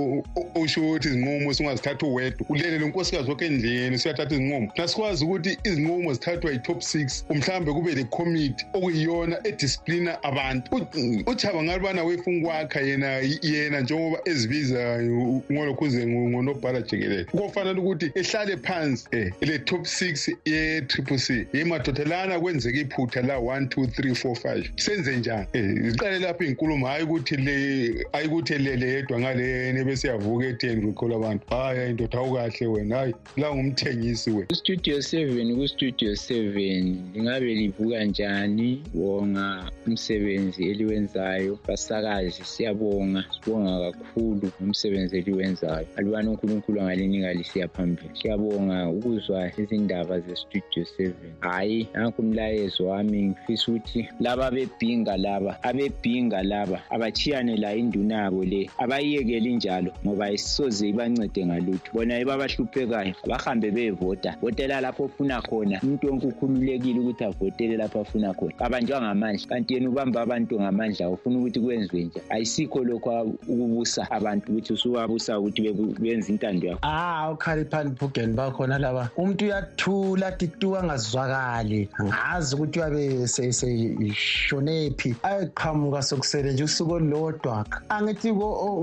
usho 0.56 0.82
ukuthi 0.82 1.08
izinqumo 1.08 1.54
singazithatha 1.54 2.08
uwedwa. 2.08 2.46
Ulele 2.50 2.80
lonkosikazi 2.80 3.30
wakhe 3.30 3.46
endlini 3.46 3.98
suyathatha 3.98 4.36
izinqumo. 4.36 4.72
Nasikwazi 4.78 5.26
ukuthi 5.26 5.58
izinqumo 5.64 6.14
zithathwa 6.14 6.52
yi-top 6.52 6.82
six 6.82 7.26
mhlawumbe 7.30 7.74
kube 7.74 7.96
le-committee 7.96 8.66
okuyiyona 8.74 9.38
edisciplina 9.44 10.24
abantu? 10.24 10.88
Uchaba 11.26 11.64
ngalibana 11.64 12.04
wefuna 12.04 12.38
ukwakha 12.38 12.80
yena 12.82 13.08
yena 13.42 13.82
njengoba 13.82 14.20
ezibiza 14.26 15.04
ngolokhuze 15.52 16.08
ngonobhala 16.08 16.82
jikelele. 16.82 17.24
Kofanele 17.24 17.80
ukuthi 17.84 18.12
ehlale 18.16 18.58
phansi 18.58 19.08
um 19.14 19.32
le-top 19.42 19.86
six 19.86 20.30
ye-triple 20.46 21.18
c. 21.18 21.48
Yemadodalana 21.54 22.40
kwenzeka 22.40 22.80
iphutha 22.80 23.22
la 23.22 23.40
one 23.40 23.68
two 23.68 23.88
three 23.88 24.16
four 24.16 24.36
five. 24.36 24.72
Senze 24.76 25.18
njani? 25.18 25.48
Um 25.54 25.90
ziqale 25.92 26.20
lapho 26.20 26.44
iy'nkulumo 26.44 26.88
hhayi 26.88 27.04
ukuthi 27.04 27.38
le 27.38 28.06
hayi 28.12 28.28
ukuthi 28.28 28.54
elele 28.54 28.88
yedwa 28.90 29.20
ngaleyene 29.20 29.84
besiyavuka 29.84 30.46
etheni 30.46 30.82
kukhola 30.82 31.16
abantu. 31.16 31.46
Hhayi 31.50 31.80
hayi 31.80 31.94
ndoda 31.94 32.18
awukahle 32.20 32.68
wena. 32.68 32.96
Hhayi 32.96 33.14
la 33.38 33.56
ngumthengisi 33.56 34.32
wena. 34.32 34.48
Istudio 34.50 35.02
seven 35.02 35.56
kustudio 35.56 36.16
seven 36.16 36.98
lingabe 37.14 37.54
livuka 37.54 38.04
njani? 38.04 38.84
Bonga 38.94 39.72
umsebenzi 39.88 40.70
eliwenzayo. 40.70 41.60
Basakazi 41.68 42.44
siyabonga. 42.44 43.26
Sibonga 43.32 43.92
kakhulu 43.92 44.52
ngomsebenzi 44.62 45.18
eliwenzayo. 45.18 45.88
Alibani 45.96 46.28
unkulunkulu 46.30 46.82
angalinika 46.82 47.34
lisiya 47.34 47.68
phambili 47.76 48.10
siyabonga 48.14 48.90
ukuzwa 48.90 49.52
izindaba 49.58 50.20
zestudio 50.20 50.86
seven. 50.86 51.34
Hhayi 51.40 51.88
nanku 51.94 52.22
umlayezo 52.22 52.86
wami 52.86 53.24
ngifisa 53.24 53.72
ukuthi 53.72 54.10
laba 54.20 54.52
bebhinga 54.52 55.18
laba 55.18 55.64
abebhinga 55.64 56.44
laba 56.44 56.82
abachiyane 56.90 57.58
la 57.58 57.76
induna 57.76 58.16
yabo 58.16 58.44
le 58.44 58.70
abayiyekeli 58.78 59.56
njalo 59.56 59.92
ngoba 60.06 60.32
isoze 60.32 60.90
ibancede 60.90 61.46
ngalutho. 61.46 61.92
Bona 61.94 62.20
ibabahluphekayo 62.20 63.14
bahambe 63.28 63.72
beyevota 63.72 64.36
votela 64.42 64.82
lapho 64.82 65.04
ofuna 65.04 65.42
khona. 65.42 65.80
Umuntu 65.84 66.08
wonke 66.08 66.28
ukhululekile 66.28 67.00
ukuthi 67.00 67.24
avotele 67.24 67.78
lapho 67.78 68.00
afuna 68.02 68.34
khona. 68.34 68.54
Abanjwa 68.60 69.02
ngamandla. 69.02 69.48
Kanti 69.48 69.74
yena 69.74 69.90
ubamba 69.90 70.22
abantu 70.22 70.60
ngamandla 70.60 71.10
ufuna 71.10 71.40
ukuthi 71.40 71.60
kwenziwe 71.60 72.04
nje 72.04 72.22
ayisikho 72.30 72.84
lokho 72.84 73.22
ukubusa 73.48 74.12
abantu 74.12 74.52
ukuthi 74.52 74.74
usuwabusa 74.74 75.40
ukuthi 75.40 75.74
benze 76.00 76.32
intando 76.32 76.68
yakho. 76.68 76.80
Ah 76.84 77.32
ukhaliphani 77.32 77.63
bhugeni 77.64 78.34
bakhona 78.34 78.78
laba. 78.80 79.10
Umuntu 79.18 79.46
uyathula 79.46 80.28
athi 80.28 80.48
tu 80.48 80.78
angazwakali. 80.78 81.90
Angazi 82.00 82.56
ukuthi 82.56 82.80
uyabe 82.80 83.28
seshonephi 83.28 85.16
ayeqhamuka 85.24 86.02
sokusele 86.02 86.54
nje 86.54 86.64
usuku 86.64 86.94
olulodwa. 86.94 87.66
Angithi 87.90 88.34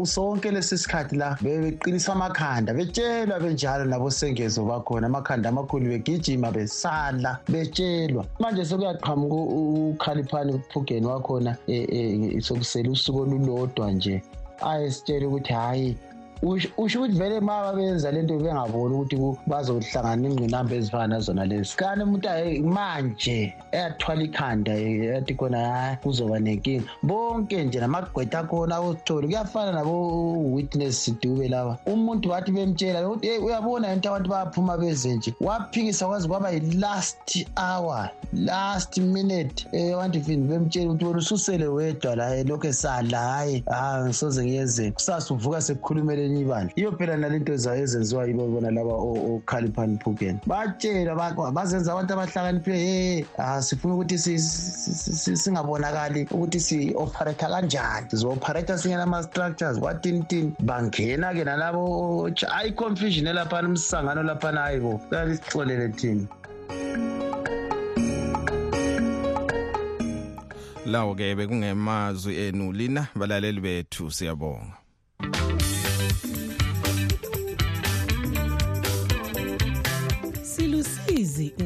sonke 0.04 0.50
lesi 0.50 0.78
sikhathi 0.78 1.16
la 1.16 1.36
bebeqinisa 1.40 2.12
amakhanda 2.12 2.74
betshelwa 2.74 3.40
benjalo 3.40 3.84
nabosengezo 3.84 4.64
bakhona. 4.64 5.06
Amakhanda 5.06 5.48
amakhulu 5.48 5.88
begijima 5.88 6.52
besala 6.52 7.38
betshelwa. 7.48 8.24
Manje 8.40 8.64
sekuyaqhamuka 8.64 9.34
ukhaliphani 9.34 10.60
phugeni 10.72 11.06
wakhona 11.06 11.56
um 11.68 12.40
sokusele 12.40 12.88
usuku 12.88 13.20
olulodwa 13.20 13.92
nje. 13.92 14.22
Ayesitshela 14.60 15.28
ukuthi 15.28 15.52
hhayi 15.52 15.96
usho 16.42 16.68
ukuthi 16.76 17.18
vele 17.18 17.40
ma 17.40 17.62
babenza 17.62 18.10
lento 18.10 18.38
bengaboni 18.38 18.94
ukuthi 18.94 19.16
bazohlangana 19.46 20.28
ingqinamba 20.28 20.74
ezifana 20.74 21.06
nazona 21.06 21.44
lezi. 21.44 21.76
Kanti 21.76 22.02
umuntu 22.04 22.28
manje 22.64 23.54
eyathwala 23.72 24.22
ikhanda 24.22 24.72
yathi 24.72 25.34
khona 25.34 25.58
hayi 25.58 25.96
kuzoba 26.02 26.38
nenkinga. 26.40 26.84
Bonke 27.02 27.64
nje 27.64 27.80
namagqwetha 27.80 28.38
akhona 28.38 28.76
awositholi 28.76 29.26
kuyafana 29.26 29.72
nabo-witness 29.72 31.04
sidube 31.04 31.48
laba. 31.48 31.78
Umuntu 31.86 32.30
wathi 32.30 32.52
bemtshela 32.52 33.08
ukuthi 33.08 33.26
hey 33.26 33.38
uyabona 33.38 33.92
into 33.92 34.08
abantu 34.08 34.30
bayaphuma 34.30 34.78
beze 34.78 35.14
nje? 35.16 35.34
Waphikisa 35.40 36.06
kwaze 36.06 36.28
kwaba 36.28 36.50
yi-last 36.50 37.46
hour 37.56 38.10
last 38.32 38.98
minute 38.98 39.66
wanti 39.94 40.20
fini 40.20 40.48
bemtshela 40.48 40.90
ukuthi 40.90 41.04
wena 41.04 41.18
ususele 41.18 41.66
wedwa 41.66 42.16
la 42.16 42.42
lokhu 42.42 42.66
esala 42.66 43.18
hhayi 43.18 43.64
ha 43.66 44.04
ngisoze 44.04 44.44
ngiyeze. 44.44 44.90
Kusasa 44.90 45.34
uvuka 45.34 45.60
sekukhulumele 45.62 46.29
elinye 46.30 46.42
ibandla. 46.42 46.72
Iyo 46.76 46.92
phela 46.92 47.16
nalento 47.16 47.52
ezenziwa 47.52 48.26
yibo 48.26 48.46
bona 48.48 48.70
laba 48.70 48.92
okhaliphani 48.92 49.98
phukeni 50.02 50.40
batshelwa 50.46 51.52
bazenza 51.52 51.92
abantu 51.92 52.12
abahlakaniphileyo 52.14 53.26
he 53.36 53.62
sifuna 53.62 53.94
ukuthi 53.94 54.18
singabonakali 55.42 56.26
ukuthi 56.30 56.60
si-operator 56.60 57.50
kanjani. 57.50 58.06
Sizo-operator 58.10 58.78
singenama-structures 58.78 59.78
kwatinitini 59.78 60.52
bangena-ke 60.60 61.44
nalabo 61.44 62.30
hayi 62.48 62.72
confusion 62.72 63.26
elaphana 63.26 63.68
umsangano 63.68 64.22
laphana 64.22 64.60
hayi 64.60 64.80
bo 64.80 65.00
kuyalisixolele 65.08 65.88
thina. 65.88 66.26
Lawo 70.86 71.14
ke 71.14 71.34
bekungemazwi 71.34 72.36
enu 72.36 72.72
lina 72.72 73.08
balaleli 73.14 73.60
bethu 73.60 74.10
siyabonga 74.10 74.79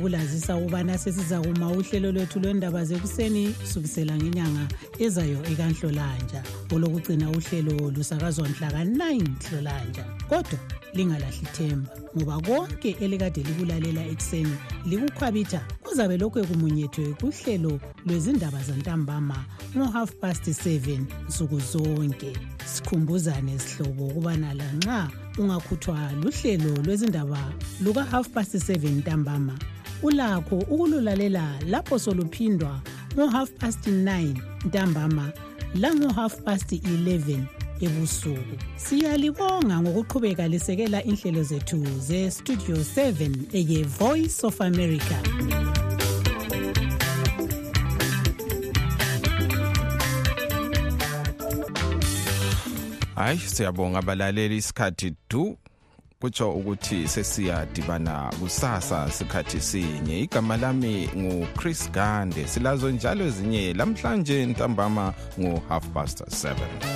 ukulazisa 0.05 0.57
ukubana 0.57 0.99
sesiza 0.99 1.41
kuma 1.41 1.71
uhlelo 1.71 2.13
lwethu 2.13 2.41
lwendaba 2.41 2.85
zekuseni 2.85 3.49
kusukisela 3.49 4.17
ngenyanga 4.17 4.69
ezayo 4.99 5.39
ekanhlolanja. 5.53 6.43
Olokugcina 6.75 7.31
uhlelo 7.31 7.91
lusakazwa 7.91 8.49
mhla 8.49 8.71
ka-9 8.71 9.25
hlolanja 9.49 10.05
kodwa 10.29 10.59
lingalahli 10.95 11.47
themba 11.57 11.91
ngoba 12.17 12.41
konke 12.41 12.97
elikade 13.01 13.43
likulalela 13.43 14.03
ekuseni 14.13 14.57
likukhwabitha 14.87 15.61
kuzabe 15.83 16.17
lokhu 16.17 16.47
kumunyethwe 16.47 17.15
kuhlelo 17.21 17.81
lwezindaba 18.07 18.61
zantambama 18.63 19.45
ngo-half 19.77 20.13
past 20.21 20.49
7 20.49 21.01
nsuku 21.29 21.61
zonke. 21.61 22.33
Sikhumbuzane 22.65 23.59
sihlobo 23.59 24.07
ukubana 24.07 24.55
lanxa 24.55 25.09
ungakhuthwa 25.39 26.13
luhlelo 26.23 26.73
lwezindaba 26.85 27.53
luka-half 27.81 28.29
past 28.29 28.55
7 28.55 28.91
ntambama 28.99 29.59
ulakho 30.03 30.57
ukululalela 30.59 31.61
lapho 31.67 31.99
soluphindwa 31.99 32.81
ngo-half 33.15 33.51
past 33.51 33.87
9 33.87 34.35
ntambama 34.65 35.33
lango-half 35.75 36.41
past 36.43 36.73
11 36.73 37.39
ebusuku. 37.81 38.57
Siyalibonga 38.77 39.81
ngokuqhubeka 39.81 40.49
lisekela 40.49 41.05
inhlelo 41.05 41.43
zethu 41.43 41.85
ze-studio 42.01 42.77
7 42.77 43.31
eye-voice 43.53 44.47
of 44.47 44.61
america. 44.61 45.19
Hayi 53.15 53.39
siyabonga 53.39 53.99
abalaleli 53.99 54.57
isikhathi 54.57 55.15
du. 55.31 55.59
Kutsho 56.25 56.51
ukuthi 56.53 57.09
sesiyadibana 57.09 58.33
kusasa 58.41 59.11
sikhathi 59.11 59.61
sinye. 59.61 60.21
Igama 60.21 60.57
lami 60.57 61.09
ngu-chris 61.17 61.91
gande. 61.91 62.47
Silazo 62.47 62.91
njalo 62.91 63.25
ezinye. 63.25 63.75
Lamhlanje 63.75 64.47
ntambama 64.47 65.13
ngo-half 65.39 65.85
past 65.95 66.21
7 66.21 66.94